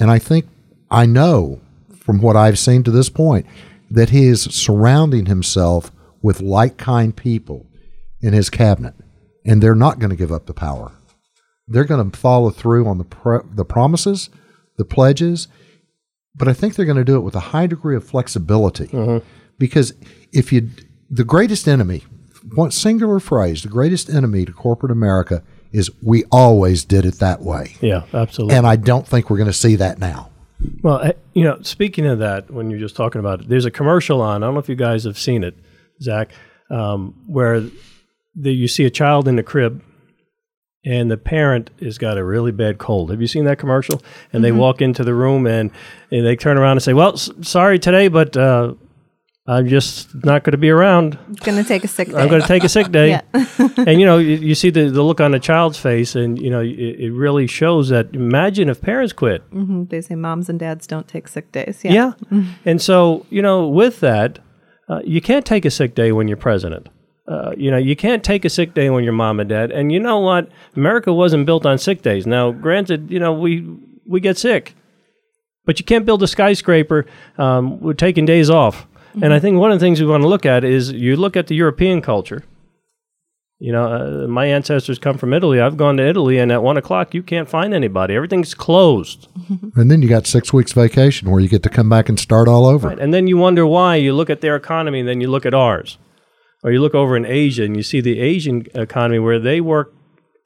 And 0.00 0.10
I 0.10 0.18
think, 0.18 0.46
I 0.92 1.06
know 1.06 1.60
from 2.02 2.20
what 2.20 2.36
I've 2.36 2.58
seen 2.58 2.82
to 2.84 2.90
this 2.90 3.08
point, 3.08 3.46
that 3.90 4.10
he 4.10 4.26
is 4.26 4.42
surrounding 4.42 5.26
himself 5.26 5.90
with 6.20 6.40
like 6.40 6.76
kind 6.76 7.16
people 7.16 7.66
in 8.20 8.32
his 8.32 8.50
cabinet. 8.50 8.94
And 9.44 9.62
they're 9.62 9.74
not 9.74 9.98
going 9.98 10.10
to 10.10 10.16
give 10.16 10.32
up 10.32 10.46
the 10.46 10.54
power. 10.54 10.92
They're 11.66 11.84
going 11.84 12.10
to 12.10 12.18
follow 12.18 12.50
through 12.50 12.86
on 12.86 12.98
the, 12.98 13.04
pro- 13.04 13.42
the 13.42 13.64
promises, 13.64 14.30
the 14.76 14.84
pledges, 14.84 15.48
but 16.34 16.48
I 16.48 16.52
think 16.52 16.74
they're 16.74 16.86
going 16.86 16.96
to 16.96 17.04
do 17.04 17.16
it 17.16 17.20
with 17.20 17.34
a 17.34 17.40
high 17.40 17.66
degree 17.66 17.96
of 17.96 18.04
flexibility. 18.04 18.86
Mm-hmm. 18.86 19.26
Because 19.58 19.94
if 20.32 20.52
you, 20.52 20.70
the 21.10 21.24
greatest 21.24 21.68
enemy, 21.68 22.04
one 22.54 22.70
singular 22.70 23.20
phrase, 23.20 23.62
the 23.62 23.68
greatest 23.68 24.08
enemy 24.08 24.44
to 24.44 24.52
corporate 24.52 24.92
America 24.92 25.42
is 25.72 25.90
we 26.02 26.24
always 26.30 26.84
did 26.84 27.04
it 27.04 27.18
that 27.20 27.40
way. 27.42 27.76
Yeah, 27.80 28.02
absolutely. 28.12 28.56
And 28.56 28.66
I 28.66 28.76
don't 28.76 29.06
think 29.06 29.30
we're 29.30 29.38
going 29.38 29.46
to 29.46 29.52
see 29.52 29.76
that 29.76 29.98
now. 29.98 30.31
Well, 30.82 31.12
you 31.34 31.44
know, 31.44 31.58
speaking 31.62 32.06
of 32.06 32.18
that, 32.18 32.50
when 32.50 32.70
you're 32.70 32.80
just 32.80 32.96
talking 32.96 33.18
about 33.20 33.40
it, 33.42 33.48
there's 33.48 33.64
a 33.64 33.70
commercial 33.70 34.20
on. 34.20 34.42
I 34.42 34.46
don't 34.46 34.54
know 34.54 34.60
if 34.60 34.68
you 34.68 34.74
guys 34.74 35.04
have 35.04 35.18
seen 35.18 35.44
it, 35.44 35.56
Zach, 36.00 36.30
um, 36.70 37.14
where 37.26 37.60
the, 38.34 38.52
you 38.52 38.68
see 38.68 38.84
a 38.84 38.90
child 38.90 39.28
in 39.28 39.36
the 39.36 39.42
crib, 39.42 39.82
and 40.84 41.10
the 41.10 41.16
parent 41.16 41.70
has 41.80 41.96
got 41.98 42.18
a 42.18 42.24
really 42.24 42.50
bad 42.50 42.78
cold. 42.78 43.10
Have 43.10 43.20
you 43.20 43.26
seen 43.28 43.44
that 43.44 43.58
commercial? 43.58 44.02
And 44.32 44.42
they 44.42 44.50
walk 44.50 44.82
into 44.82 45.04
the 45.04 45.14
room 45.14 45.46
and, 45.46 45.70
and 46.10 46.26
they 46.26 46.34
turn 46.34 46.58
around 46.58 46.72
and 46.72 46.82
say, 46.82 46.92
"Well, 46.92 47.12
s- 47.12 47.30
sorry 47.42 47.78
today, 47.78 48.08
but 48.08 48.36
uh, 48.36 48.74
I'm 49.46 49.66
just 49.66 50.14
not 50.24 50.44
going 50.44 50.52
to 50.52 50.58
be 50.58 50.70
around. 50.70 51.18
Going 51.40 51.60
to 51.60 51.64
take 51.64 51.82
a 51.82 51.88
sick 51.88 52.08
day. 52.08 52.14
I'm 52.16 52.28
going 52.28 52.42
to 52.42 52.46
take 52.46 52.62
a 52.62 52.68
sick 52.68 52.92
day." 52.92 53.08
Yeah. 53.10 53.20
and 53.76 53.98
you 54.00 54.06
know, 54.06 54.18
you, 54.18 54.36
you 54.36 54.54
see 54.54 54.70
the, 54.70 54.88
the 54.88 55.02
look 55.02 55.20
on 55.20 55.32
the 55.32 55.40
child's 55.40 55.78
face, 55.78 56.14
and 56.14 56.40
you 56.40 56.48
know, 56.48 56.60
it, 56.60 56.68
it 57.00 57.12
really 57.12 57.48
shows 57.48 57.88
that. 57.88 58.14
Imagine 58.14 58.68
if 58.68 58.80
parents 58.80 59.12
quit. 59.12 59.42
Mhm. 59.50 59.88
They 59.90 60.00
say 60.00 60.14
moms 60.14 60.48
and 60.48 60.60
dads 60.60 60.86
don't 60.86 61.08
take 61.08 61.26
sick 61.26 61.50
days. 61.50 61.80
Yeah. 61.82 62.12
Yeah. 62.30 62.42
And 62.64 62.80
so, 62.80 63.26
you 63.30 63.42
know, 63.42 63.66
with 63.66 63.98
that, 64.00 64.38
uh, 64.88 65.00
you 65.04 65.20
can't 65.20 65.44
take 65.44 65.64
a 65.64 65.70
sick 65.70 65.94
day 65.96 66.12
when 66.12 66.28
you're 66.28 66.36
president. 66.36 66.88
Uh, 67.26 67.52
you 67.56 67.70
know, 67.70 67.76
you 67.78 67.96
can't 67.96 68.22
take 68.22 68.44
a 68.44 68.50
sick 68.50 68.74
day 68.74 68.90
when 68.90 69.02
you're 69.04 69.12
mom 69.12 69.40
and 69.40 69.48
dad. 69.48 69.70
And 69.72 69.90
you 69.92 69.98
know 70.00 70.18
what? 70.18 70.48
America 70.76 71.12
wasn't 71.12 71.46
built 71.46 71.64
on 71.66 71.78
sick 71.78 72.02
days. 72.02 72.26
Now, 72.26 72.52
granted, 72.52 73.10
you 73.10 73.18
know, 73.18 73.32
we 73.32 73.66
we 74.06 74.20
get 74.20 74.38
sick, 74.38 74.74
but 75.64 75.78
you 75.80 75.84
can't 75.84 76.04
build 76.06 76.22
a 76.22 76.26
skyscraper 76.28 77.06
um, 77.38 77.80
with 77.80 77.96
taking 77.96 78.24
days 78.24 78.48
off. 78.50 78.86
And 79.20 79.32
I 79.32 79.38
think 79.40 79.58
one 79.58 79.70
of 79.70 79.78
the 79.78 79.84
things 79.84 80.00
we 80.00 80.06
want 80.06 80.22
to 80.22 80.28
look 80.28 80.46
at 80.46 80.64
is 80.64 80.92
you 80.92 81.16
look 81.16 81.36
at 81.36 81.48
the 81.48 81.54
European 81.54 82.00
culture. 82.00 82.44
You 83.58 83.70
know, 83.70 84.24
uh, 84.24 84.26
my 84.26 84.46
ancestors 84.46 84.98
come 84.98 85.18
from 85.18 85.32
Italy. 85.32 85.60
I've 85.60 85.76
gone 85.76 85.96
to 85.98 86.02
Italy, 86.04 86.38
and 86.38 86.50
at 86.50 86.64
one 86.64 86.76
o'clock, 86.76 87.14
you 87.14 87.22
can't 87.22 87.48
find 87.48 87.72
anybody. 87.72 88.14
Everything's 88.16 88.54
closed. 88.54 89.28
And 89.76 89.90
then 89.90 90.02
you 90.02 90.08
got 90.08 90.26
six 90.26 90.52
weeks 90.52 90.72
vacation 90.72 91.30
where 91.30 91.40
you 91.40 91.48
get 91.48 91.62
to 91.62 91.68
come 91.68 91.88
back 91.88 92.08
and 92.08 92.18
start 92.18 92.48
all 92.48 92.66
over. 92.66 92.88
Right. 92.88 92.98
And 92.98 93.14
then 93.14 93.26
you 93.26 93.36
wonder 93.38 93.66
why 93.66 93.96
you 93.96 94.12
look 94.12 94.28
at 94.28 94.40
their 94.40 94.56
economy 94.56 95.00
and 95.00 95.08
then 95.08 95.20
you 95.20 95.28
look 95.28 95.46
at 95.46 95.54
ours. 95.54 95.96
Or 96.62 96.72
you 96.72 96.80
look 96.80 96.94
over 96.94 97.16
in 97.16 97.24
Asia 97.24 97.64
and 97.64 97.76
you 97.76 97.82
see 97.82 98.00
the 98.00 98.20
Asian 98.20 98.66
economy 98.74 99.18
where 99.18 99.38
they 99.38 99.60
work 99.60 99.94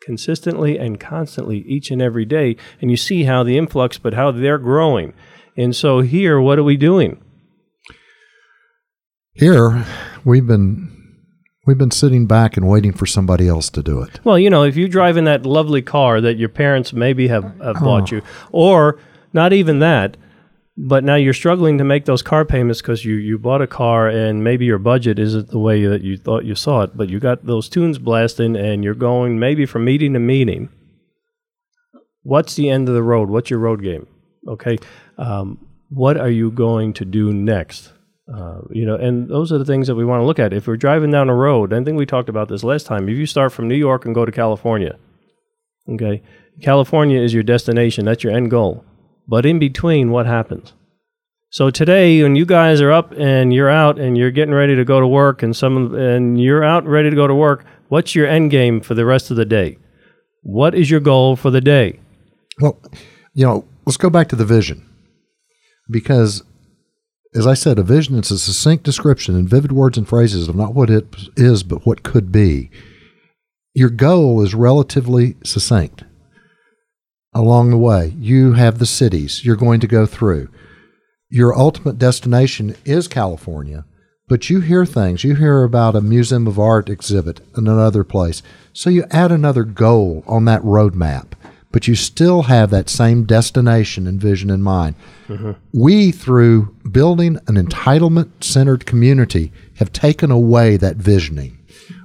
consistently 0.00 0.79
and 0.79 1.00
constantly 1.00 1.59
each 1.66 1.90
and 1.90 2.00
every 2.00 2.24
day. 2.24 2.57
And 2.81 2.90
you 2.90 2.96
see 2.96 3.24
how 3.24 3.42
the 3.42 3.59
influx, 3.59 3.98
but 3.98 4.14
how 4.14 4.31
they're 4.31 4.59
growing. 4.59 5.12
And 5.57 5.74
so 5.74 6.00
here, 6.00 6.40
what 6.40 6.59
are 6.59 6.64
we 6.64 6.76
doing? 6.76 7.20
Here, 9.37 9.85
we've 10.25 10.46
been 10.46 10.92
we've 11.66 11.77
been 11.77 11.90
sitting 11.90 12.27
back 12.27 12.57
and 12.57 12.66
waiting 12.66 12.92
for 12.92 13.05
somebody 13.05 13.49
else 13.49 13.68
to 13.70 13.83
do 13.83 14.01
it. 14.01 14.18
Well, 14.25 14.38
you 14.38 14.49
know, 14.49 14.62
if 14.62 14.77
you 14.77 14.88
drive 14.88 15.18
in 15.18 15.25
that 15.25 15.44
lovely 15.44 15.83
car 15.83 16.22
that 16.22 16.38
your 16.38 16.49
parents 16.49 16.94
maybe 16.94 17.29
have, 17.29 17.44
have 17.61 17.81
bought 17.81 18.11
you, 18.11 18.22
or 18.51 18.99
not 19.35 19.53
even 19.53 19.81
that, 19.81 20.16
but 20.77 21.05
now 21.05 21.16
you're 21.16 21.35
struggling 21.35 21.77
to 21.79 21.85
make 21.85 22.07
those 22.07 22.22
car 22.22 22.44
payments 22.46 22.81
because 22.81 23.05
you, 23.05 23.14
you 23.14 23.38
bought 23.38 23.61
a 23.61 23.66
car 23.66 24.09
and 24.09 24.42
maybe 24.42 24.64
your 24.64 24.79
budget 24.79 25.18
isn't 25.18 25.49
the 25.49 25.59
way 25.59 25.85
that 25.85 26.03
you 26.03 26.16
thought 26.16 26.44
you 26.44 26.55
saw 26.55 26.83
it, 26.83 26.96
but 26.96 27.11
you 27.11 27.20
got 27.20 27.44
those 27.44 27.68
tunes 27.68 27.99
blasting 27.99 28.57
and 28.57 28.85
you're 28.85 28.94
going 28.94 29.38
maybe 29.38 29.66
from 29.66 29.85
meeting 29.85 30.14
to 30.14 30.18
meeting. 30.18 30.70
What's 32.22 32.55
the 32.55 32.70
end 32.70 32.88
of 32.88 32.94
the 32.94 33.03
road? 33.03 33.29
What's 33.29 33.51
your 33.51 33.59
road 33.59 33.83
game? 33.83 34.07
Okay. 34.49 34.79
Um, 35.18 35.66
what 35.88 36.16
are 36.16 36.31
you 36.31 36.51
going 36.51 36.92
to 36.94 37.05
do 37.05 37.33
next? 37.33 37.92
Uh, 38.33 38.62
you 38.71 38.85
know, 38.85 38.97
and 38.97 39.29
those 39.29 39.53
are 39.53 39.59
the 39.59 39.65
things 39.65 39.87
that 39.87 39.95
we 39.95 40.05
want 40.05 40.21
to 40.21 40.27
look 40.27 40.39
at. 40.39 40.53
If 40.53 40.67
we're 40.67 40.77
driving 40.77 41.12
down 41.12 41.29
a 41.29 41.35
road, 41.35 41.73
I 41.73 41.83
think 41.85 41.97
we 41.97 42.07
talked 42.07 42.29
about 42.29 42.49
this 42.49 42.65
last 42.65 42.87
time. 42.87 43.09
If 43.09 43.17
you 43.17 43.27
start 43.27 43.53
from 43.53 43.69
New 43.69 43.77
York 43.77 44.05
and 44.05 44.15
go 44.15 44.25
to 44.25 44.33
California, 44.33 44.99
okay, 45.89 46.23
California 46.61 47.21
is 47.21 47.33
your 47.33 47.45
destination, 47.45 48.05
that's 48.05 48.25
your 48.25 48.33
end 48.33 48.51
goal. 48.51 48.85
But 49.29 49.47
in 49.47 49.59
between, 49.59 50.11
what 50.11 50.27
happens? 50.27 50.73
So 51.51 51.71
today, 51.71 52.23
when 52.23 52.35
you 52.35 52.45
guys 52.45 52.81
are 52.81 52.91
up 52.91 53.12
and 53.12 53.55
you're 53.55 53.71
out 53.71 53.99
and 53.99 54.19
you're 54.19 54.33
getting 54.33 54.55
ready 54.55 54.75
to 54.75 54.85
go 54.85 54.99
to 54.99 55.07
work, 55.07 55.43
and 55.43 55.57
some 55.57 55.95
and 55.95 56.41
you're 56.41 56.65
out 56.65 56.85
ready 56.85 57.11
to 57.11 57.17
go 57.17 57.27
to 57.27 57.35
work, 57.35 57.65
what's 57.89 58.15
your 58.15 58.27
end 58.27 58.51
game 58.51 58.81
for 58.81 58.95
the 58.95 59.07
rest 59.07 59.31
of 59.31 59.37
the 59.37 59.45
day? 59.45 59.79
What 60.43 60.75
is 60.75 60.91
your 60.91 61.01
goal 61.01 61.37
for 61.37 61.51
the 61.51 61.61
day? 61.61 62.01
Well, 62.61 62.79
you 63.33 63.47
know, 63.47 63.65
let's 63.85 63.97
go 63.97 64.11
back 64.11 64.29
to 64.29 64.37
the 64.37 64.45
vision. 64.45 64.85
Because, 65.89 66.43
as 67.35 67.47
I 67.47 67.55
said, 67.55 67.79
a 67.79 67.83
vision 67.83 68.19
is 68.19 68.31
a 68.31 68.39
succinct 68.39 68.85
description 68.85 69.37
in 69.37 69.49
vivid 69.49 69.73
words 69.73 69.99
and 69.99 70.09
phrases 70.09 70.49
of 70.49 70.57
not 70.57 70.75
what 70.75 70.91
it 70.91 71.07
is, 71.37 71.62
but 71.62 71.85
what 71.85 72.03
could 72.03 72.33
be. 72.33 72.71
Your 73.75 73.91
goal 73.91 74.43
is 74.43 74.55
relatively 74.55 75.37
succinct. 75.45 76.05
Along 77.35 77.71
the 77.71 77.77
way, 77.77 78.15
you 78.19 78.55
have 78.55 78.79
the 78.79 78.87
cities 78.87 79.45
you're 79.45 79.57
going 79.57 79.81
to 79.81 79.87
go 79.87 80.07
through. 80.07 80.49
Your 81.29 81.55
ultimate 81.55 81.99
destination 81.99 82.77
is 82.87 83.09
California, 83.09 83.85
but 84.29 84.49
you 84.49 84.61
hear 84.61 84.87
things. 84.87 85.23
You 85.23 85.35
hear 85.35 85.62
about 85.62 85.97
a 85.97 86.01
Museum 86.01 86.47
of 86.47 86.59
Art 86.59 86.89
exhibit 86.89 87.41
in 87.57 87.67
another 87.67 88.05
place. 88.05 88.43
So 88.73 88.89
you 88.89 89.05
add 89.11 89.31
another 89.31 89.65
goal 89.65 90.25
on 90.27 90.47
that 90.47 90.62
roadmap 90.62 91.33
but 91.77 91.87
you 91.87 91.95
still 91.95 92.45
have 92.45 92.71
that 92.71 92.89
same 92.89 93.25
destination 93.25 94.07
and 94.07 94.19
vision 94.19 94.49
in 94.49 94.62
mind. 94.62 94.95
Mm-hmm. 95.29 95.51
We, 95.75 96.11
through 96.11 96.75
building 96.91 97.37
an 97.49 97.57
entitlement 97.57 98.43
centered 98.43 98.87
community, 98.87 99.53
have 99.75 99.93
taken 99.93 100.31
away 100.31 100.79
that 100.79 100.97
visioning. 100.97 101.59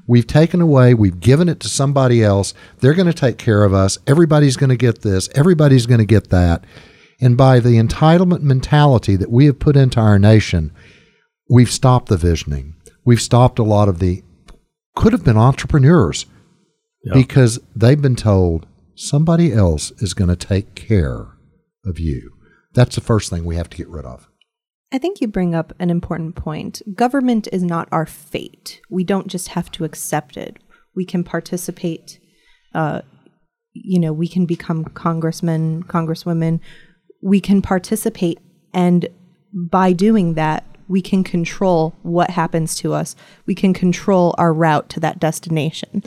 We've 0.06 0.28
taken 0.28 0.60
away, 0.60 0.94
we've 0.94 1.22
given 1.22 1.48
it 1.48 1.62
to 1.62 1.70
somebody 1.70 2.22
else. 2.22 2.54
They're 2.80 2.94
going 2.94 3.08
to 3.08 3.14
take 3.14 3.38
care 3.38 3.64
of 3.64 3.74
us. 3.74 3.98
Everybody's 4.06 4.58
going 4.58 4.72
to 4.72 4.76
get 4.76 5.04
this, 5.04 5.30
everybody's 5.36 5.86
going 5.86 6.02
to 6.02 6.06
get 6.06 6.32
that. 6.32 6.66
And 7.22 7.38
by 7.38 7.62
the 7.62 7.82
entitlement 7.82 8.42
mentality 8.42 9.16
that 9.16 9.32
we 9.32 9.46
have 9.46 9.60
put 9.60 9.78
into 9.78 10.02
our 10.02 10.20
nation, 10.20 10.74
we've 11.50 11.72
stopped 11.72 12.10
the 12.10 12.18
visioning. 12.18 12.76
We've 13.06 13.22
stopped 13.22 13.58
a 13.58 13.64
lot 13.64 13.88
of 13.88 14.00
the 14.00 14.22
could 14.98 15.14
have 15.14 15.24
been 15.24 15.38
entrepreneurs 15.38 16.26
because 17.14 17.58
they've 17.74 18.02
been 18.02 18.18
told 18.18 18.68
somebody 18.96 19.54
else 19.54 19.92
is 19.98 20.14
going 20.14 20.30
to 20.30 20.36
take 20.36 20.76
care 20.76 21.28
of 21.86 22.00
you. 22.00 22.32
That's 22.74 22.96
the 22.96 23.02
first 23.02 23.30
thing 23.30 23.44
we 23.44 23.56
have 23.56 23.70
to 23.70 23.78
get 23.78 23.90
rid 23.90 24.06
of. 24.06 24.28
I 24.94 24.98
think 24.98 25.22
you 25.22 25.28
bring 25.28 25.56
up 25.56 25.74
an 25.80 25.90
important 25.90 26.36
point. 26.36 26.82
Government 26.96 27.48
is 27.52 27.64
not 27.64 27.88
our 27.92 28.06
fate. 28.06 28.82
We 28.90 29.04
don't 29.04 29.28
just 29.28 29.50
have 29.50 29.72
to 29.72 29.86
accept 29.86 30.36
it. 30.36 30.58
We 30.96 31.06
can 31.06 31.24
participate. 31.24 32.20
Uh, 32.76 33.02
you 33.74 34.00
know, 34.00 34.12
we 34.12 34.28
can 34.28 34.46
become 34.46 34.84
congressmen, 34.84 35.84
congresswomen. 35.84 36.60
We 37.22 37.40
can 37.40 37.62
participate, 37.62 38.40
and 38.74 39.08
by 39.54 39.94
doing 39.94 40.34
that, 40.34 40.66
we 40.88 41.02
can 41.02 41.24
control 41.24 41.96
what 42.02 42.32
happens 42.32 42.76
to 42.76 42.94
us. 42.94 43.16
We 43.46 43.56
can 43.56 43.74
control 43.74 44.36
our 44.38 44.54
route 44.54 44.90
to 44.90 45.00
that 45.00 45.20
destination. 45.20 46.04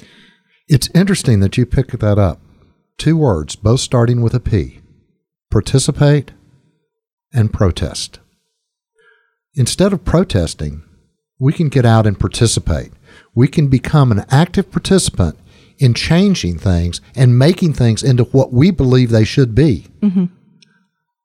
It's 0.69 0.91
interesting 0.95 1.41
that 1.41 1.57
you 1.57 1.65
pick 1.65 1.89
that 1.89 2.19
up 2.19 2.41
two 2.99 3.17
words, 3.17 3.57
both 3.57 3.81
starting 3.81 4.23
with 4.23 4.35
a 4.35 4.41
P 4.41 4.81
participate 5.51 6.33
and 7.33 7.53
protest. 7.53 8.19
Instead 9.55 9.93
of 9.93 10.05
protesting, 10.05 10.83
we 11.39 11.53
can 11.53 11.69
get 11.69 11.87
out 11.87 12.09
and 12.09 12.19
participate. 12.19 12.91
We 13.37 13.47
can 13.47 13.69
become 13.69 14.11
an 14.11 14.25
active 14.31 14.73
participant 14.73 15.39
in 15.79 15.95
changing 15.95 16.59
things 16.59 17.01
and 17.15 17.39
making 17.39 17.75
things 17.75 18.03
into 18.03 18.25
what 18.25 18.53
we 18.53 18.73
believe 18.73 19.11
they 19.11 19.25
should 19.25 19.55
be. 19.55 19.87
Mm-hmm. 20.01 20.25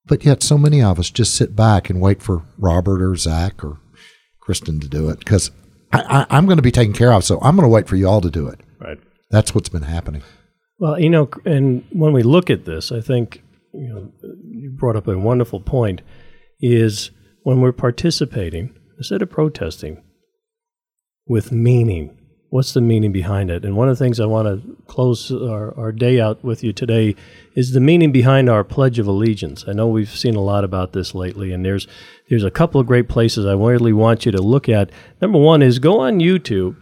But 0.06 0.26
yet, 0.26 0.44
so 0.44 0.58
many 0.58 0.82
of 0.82 1.00
us 1.00 1.10
just 1.10 1.36
sit 1.36 1.56
back 1.56 1.90
and 1.90 2.02
wait 2.02 2.22
for 2.22 2.44
Robert 2.58 3.02
or 3.02 3.16
Zach 3.16 3.64
or 3.64 3.80
Kristen 4.40 4.80
to 4.80 4.88
do 4.88 5.10
it 5.10 5.20
because 5.20 5.52
I, 5.92 6.26
am 6.30 6.46
going 6.46 6.58
to 6.58 6.64
be 6.64 6.72
taken 6.72 6.94
care 6.94 7.14
of. 7.14 7.24
So 7.24 7.40
I'm 7.42 7.56
going 7.56 7.68
to 7.68 7.74
wait 7.74 7.88
for 7.88 7.96
you 7.96 8.08
all 8.08 8.22
to 8.22 8.32
do 8.32 8.48
it. 8.48 8.60
Right. 8.80 9.00
That's 9.32 9.54
what's 9.54 9.70
been 9.70 9.84
happening. 9.84 10.24
Well, 10.80 11.00
you 11.00 11.10
know, 11.10 11.30
and 11.46 11.84
when 11.92 12.14
we 12.14 12.24
look 12.24 12.50
at 12.50 12.66
this, 12.66 12.92
I 12.92 13.02
think 13.02 13.44
you 13.74 13.94
know 13.94 14.12
you 14.50 14.72
brought 14.72 14.96
up 14.96 15.08
a 15.08 15.18
wonderful 15.18 15.60
point. 15.60 16.02
Is 16.62 17.12
when 17.44 17.62
we're 17.62 17.72
participating 17.72 18.76
instead 18.98 19.22
of 19.22 19.30
protesting 19.30 20.04
with 21.28 21.52
meaning. 21.52 22.16
What's 22.52 22.74
the 22.74 22.82
meaning 22.82 23.12
behind 23.12 23.52
it? 23.52 23.64
And 23.64 23.78
one 23.78 23.90
of 23.90 23.98
the 23.98 24.04
things 24.04 24.20
I 24.20 24.26
want 24.26 24.48
to 24.48 24.76
close 24.88 25.32
our, 25.32 25.78
our 25.78 25.92
day 25.92 26.20
out 26.20 26.44
with 26.44 26.64
you 26.64 26.74
today 26.74 27.16
is 27.54 27.74
the 27.74 27.80
meaning 27.80 28.12
behind 28.12 28.50
our 28.50 28.64
Pledge 28.64 28.98
of 28.98 29.06
Allegiance. 29.06 29.66
I 29.68 29.74
know 29.74 29.88
we've 29.88 30.10
seen 30.10 30.36
a 30.36 30.42
lot 30.42 30.64
about 30.64 30.94
this 30.94 31.14
lately, 31.14 31.52
and 31.52 31.64
there's 31.64 31.88
there's 32.28 32.44
a 32.44 32.50
couple 32.50 32.82
of 32.82 32.88
great 32.88 33.08
places 33.08 33.46
I 33.46 33.54
really 33.54 33.94
want 33.94 34.26
you 34.26 34.32
to 34.32 34.42
look 34.42 34.68
at. 34.68 34.90
Number 35.22 35.38
one 35.38 35.62
is 35.62 35.78
go 35.78 36.00
on 36.00 36.20
YouTube 36.20 36.76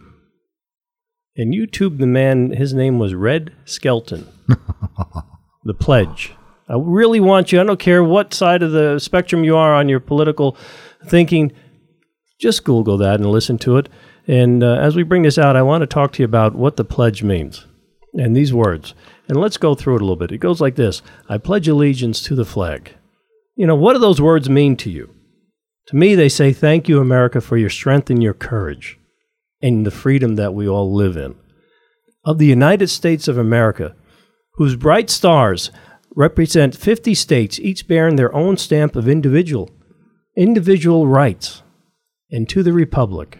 and 1.38 1.54
YouTube 1.54 1.98
the 1.98 2.06
man, 2.06 2.50
his 2.50 2.74
name 2.74 2.98
was 2.98 3.14
Red 3.14 3.54
Skelton. 3.64 4.26
the 5.64 5.72
pledge. 5.72 6.34
I 6.68 6.74
really 6.76 7.20
want 7.20 7.52
you, 7.52 7.60
I 7.60 7.64
don't 7.64 7.78
care 7.78 8.02
what 8.02 8.34
side 8.34 8.62
of 8.62 8.72
the 8.72 8.98
spectrum 8.98 9.44
you 9.44 9.56
are 9.56 9.72
on 9.72 9.88
your 9.88 10.00
political 10.00 10.56
thinking, 11.06 11.52
just 12.40 12.64
Google 12.64 12.98
that 12.98 13.20
and 13.20 13.30
listen 13.30 13.56
to 13.58 13.78
it. 13.78 13.88
And 14.26 14.62
uh, 14.62 14.74
as 14.74 14.96
we 14.96 15.04
bring 15.04 15.22
this 15.22 15.38
out, 15.38 15.56
I 15.56 15.62
want 15.62 15.82
to 15.82 15.86
talk 15.86 16.12
to 16.12 16.22
you 16.22 16.26
about 16.26 16.54
what 16.54 16.76
the 16.76 16.84
pledge 16.84 17.22
means 17.22 17.66
and 18.14 18.36
these 18.36 18.52
words. 18.52 18.94
And 19.28 19.40
let's 19.40 19.56
go 19.56 19.74
through 19.74 19.94
it 19.96 20.02
a 20.02 20.04
little 20.04 20.16
bit. 20.16 20.32
It 20.32 20.38
goes 20.38 20.60
like 20.60 20.74
this 20.74 21.02
I 21.28 21.38
pledge 21.38 21.68
allegiance 21.68 22.20
to 22.22 22.34
the 22.34 22.44
flag. 22.44 22.94
You 23.54 23.66
know, 23.66 23.76
what 23.76 23.94
do 23.94 24.00
those 24.00 24.20
words 24.20 24.50
mean 24.50 24.76
to 24.78 24.90
you? 24.90 25.14
To 25.86 25.96
me, 25.96 26.14
they 26.14 26.28
say, 26.28 26.52
Thank 26.52 26.88
you, 26.88 27.00
America, 27.00 27.40
for 27.40 27.56
your 27.56 27.70
strength 27.70 28.10
and 28.10 28.22
your 28.22 28.34
courage 28.34 28.97
and 29.60 29.84
the 29.84 29.90
freedom 29.90 30.36
that 30.36 30.54
we 30.54 30.68
all 30.68 30.94
live 30.94 31.16
in. 31.16 31.34
Of 32.24 32.38
the 32.38 32.46
United 32.46 32.88
States 32.88 33.28
of 33.28 33.38
America, 33.38 33.94
whose 34.52 34.76
bright 34.76 35.10
stars 35.10 35.70
represent 36.14 36.76
50 36.76 37.14
states, 37.14 37.58
each 37.60 37.86
bearing 37.86 38.16
their 38.16 38.34
own 38.34 38.56
stamp 38.56 38.96
of 38.96 39.08
individual, 39.08 39.70
individual 40.36 41.06
rights, 41.06 41.62
and 42.30 42.48
to 42.48 42.62
the 42.62 42.72
Republic. 42.72 43.38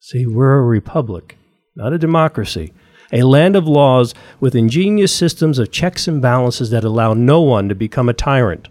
See, 0.00 0.26
we're 0.26 0.58
a 0.58 0.62
republic, 0.62 1.36
not 1.74 1.92
a 1.92 1.98
democracy. 1.98 2.72
A 3.12 3.22
land 3.22 3.54
of 3.54 3.68
laws 3.68 4.14
with 4.40 4.54
ingenious 4.54 5.14
systems 5.14 5.58
of 5.58 5.70
checks 5.70 6.08
and 6.08 6.20
balances 6.20 6.70
that 6.70 6.84
allow 6.84 7.14
no 7.14 7.40
one 7.40 7.68
to 7.68 7.74
become 7.74 8.08
a 8.08 8.14
tyrant 8.14 8.68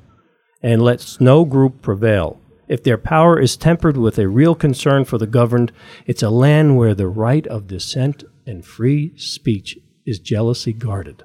and 0.62 0.82
lets 0.82 1.22
no 1.22 1.46
group 1.46 1.82
prevail. 1.82 2.39
If 2.67 2.84
their 2.84 2.97
power 2.97 3.39
is 3.39 3.58
tempered 3.58 3.97
with 3.97 4.17
a 4.17 4.28
real 4.28 4.56
concern 4.56 5.06
for 5.06 5.17
the 5.17 5.28
governed, 5.28 5.71
it's 6.06 6.23
a 6.23 6.30
land 6.30 6.78
where 6.78 6.95
the 6.95 7.08
right 7.08 7.45
of 7.47 7.67
dissent 7.67 8.23
and 8.45 8.65
free 8.65 9.17
speech 9.17 9.78
is 10.06 10.19
jealously 10.19 10.73
guarded. 10.73 11.23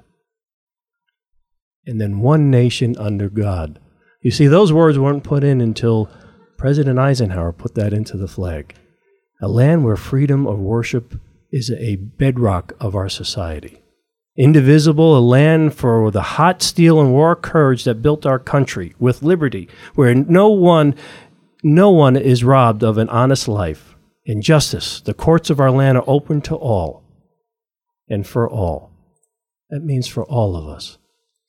And 1.85 1.99
then 1.99 2.19
one 2.19 2.51
nation 2.51 2.95
under 2.97 3.29
God. 3.29 3.79
You 4.21 4.31
see, 4.31 4.47
those 4.47 4.73
words 4.73 4.99
weren't 4.99 5.23
put 5.23 5.43
in 5.43 5.61
until 5.61 6.09
President 6.57 6.99
Eisenhower 6.99 7.53
put 7.53 7.75
that 7.75 7.93
into 7.93 8.17
the 8.17 8.27
flag. 8.27 8.75
A 9.41 9.47
land 9.47 9.85
where 9.85 9.95
freedom 9.95 10.45
of 10.45 10.59
worship 10.59 11.19
is 11.51 11.71
a 11.71 11.95
bedrock 11.95 12.73
of 12.79 12.95
our 12.95 13.07
society. 13.07 13.81
Indivisible, 14.37 15.17
a 15.17 15.19
land 15.19 15.73
for 15.73 16.11
the 16.11 16.21
hot 16.21 16.61
steel 16.61 16.99
and 16.99 17.11
war 17.11 17.35
courage 17.35 17.85
that 17.85 18.01
built 18.01 18.25
our 18.25 18.39
country 18.39 18.93
with 18.99 19.23
liberty, 19.23 19.67
where 19.95 20.13
no 20.13 20.49
one 20.49 20.95
no 21.63 21.89
one 21.89 22.15
is 22.15 22.43
robbed 22.43 22.83
of 22.83 22.97
an 22.97 23.09
honest 23.09 23.47
life. 23.47 23.95
In 24.25 24.41
justice, 24.41 25.01
the 25.01 25.13
courts 25.13 25.49
of 25.49 25.59
our 25.59 25.71
land 25.71 25.97
are 25.97 26.03
open 26.07 26.41
to 26.41 26.55
all 26.55 27.03
and 28.07 28.25
for 28.25 28.49
all. 28.49 28.91
That 29.69 29.83
means 29.83 30.07
for 30.07 30.23
all 30.25 30.55
of 30.55 30.67
us, 30.67 30.97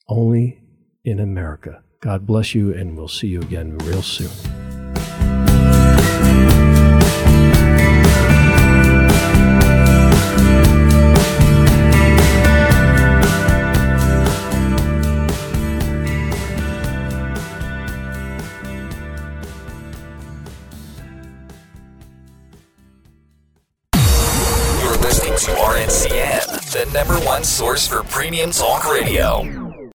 only 0.09 0.63
in 1.05 1.21
America. 1.21 1.83
God 2.01 2.27
bless 2.27 2.55
you, 2.55 2.73
and 2.75 2.97
we'll 2.97 3.09
see 3.09 3.29
you 3.29 3.41
again 3.41 3.79
real 3.79 4.03
soon. 4.03 4.31
One 27.41 27.45
source 27.47 27.89
for 27.89 28.03
premium 28.03 28.51
talk 28.51 28.85
radio. 28.85 29.70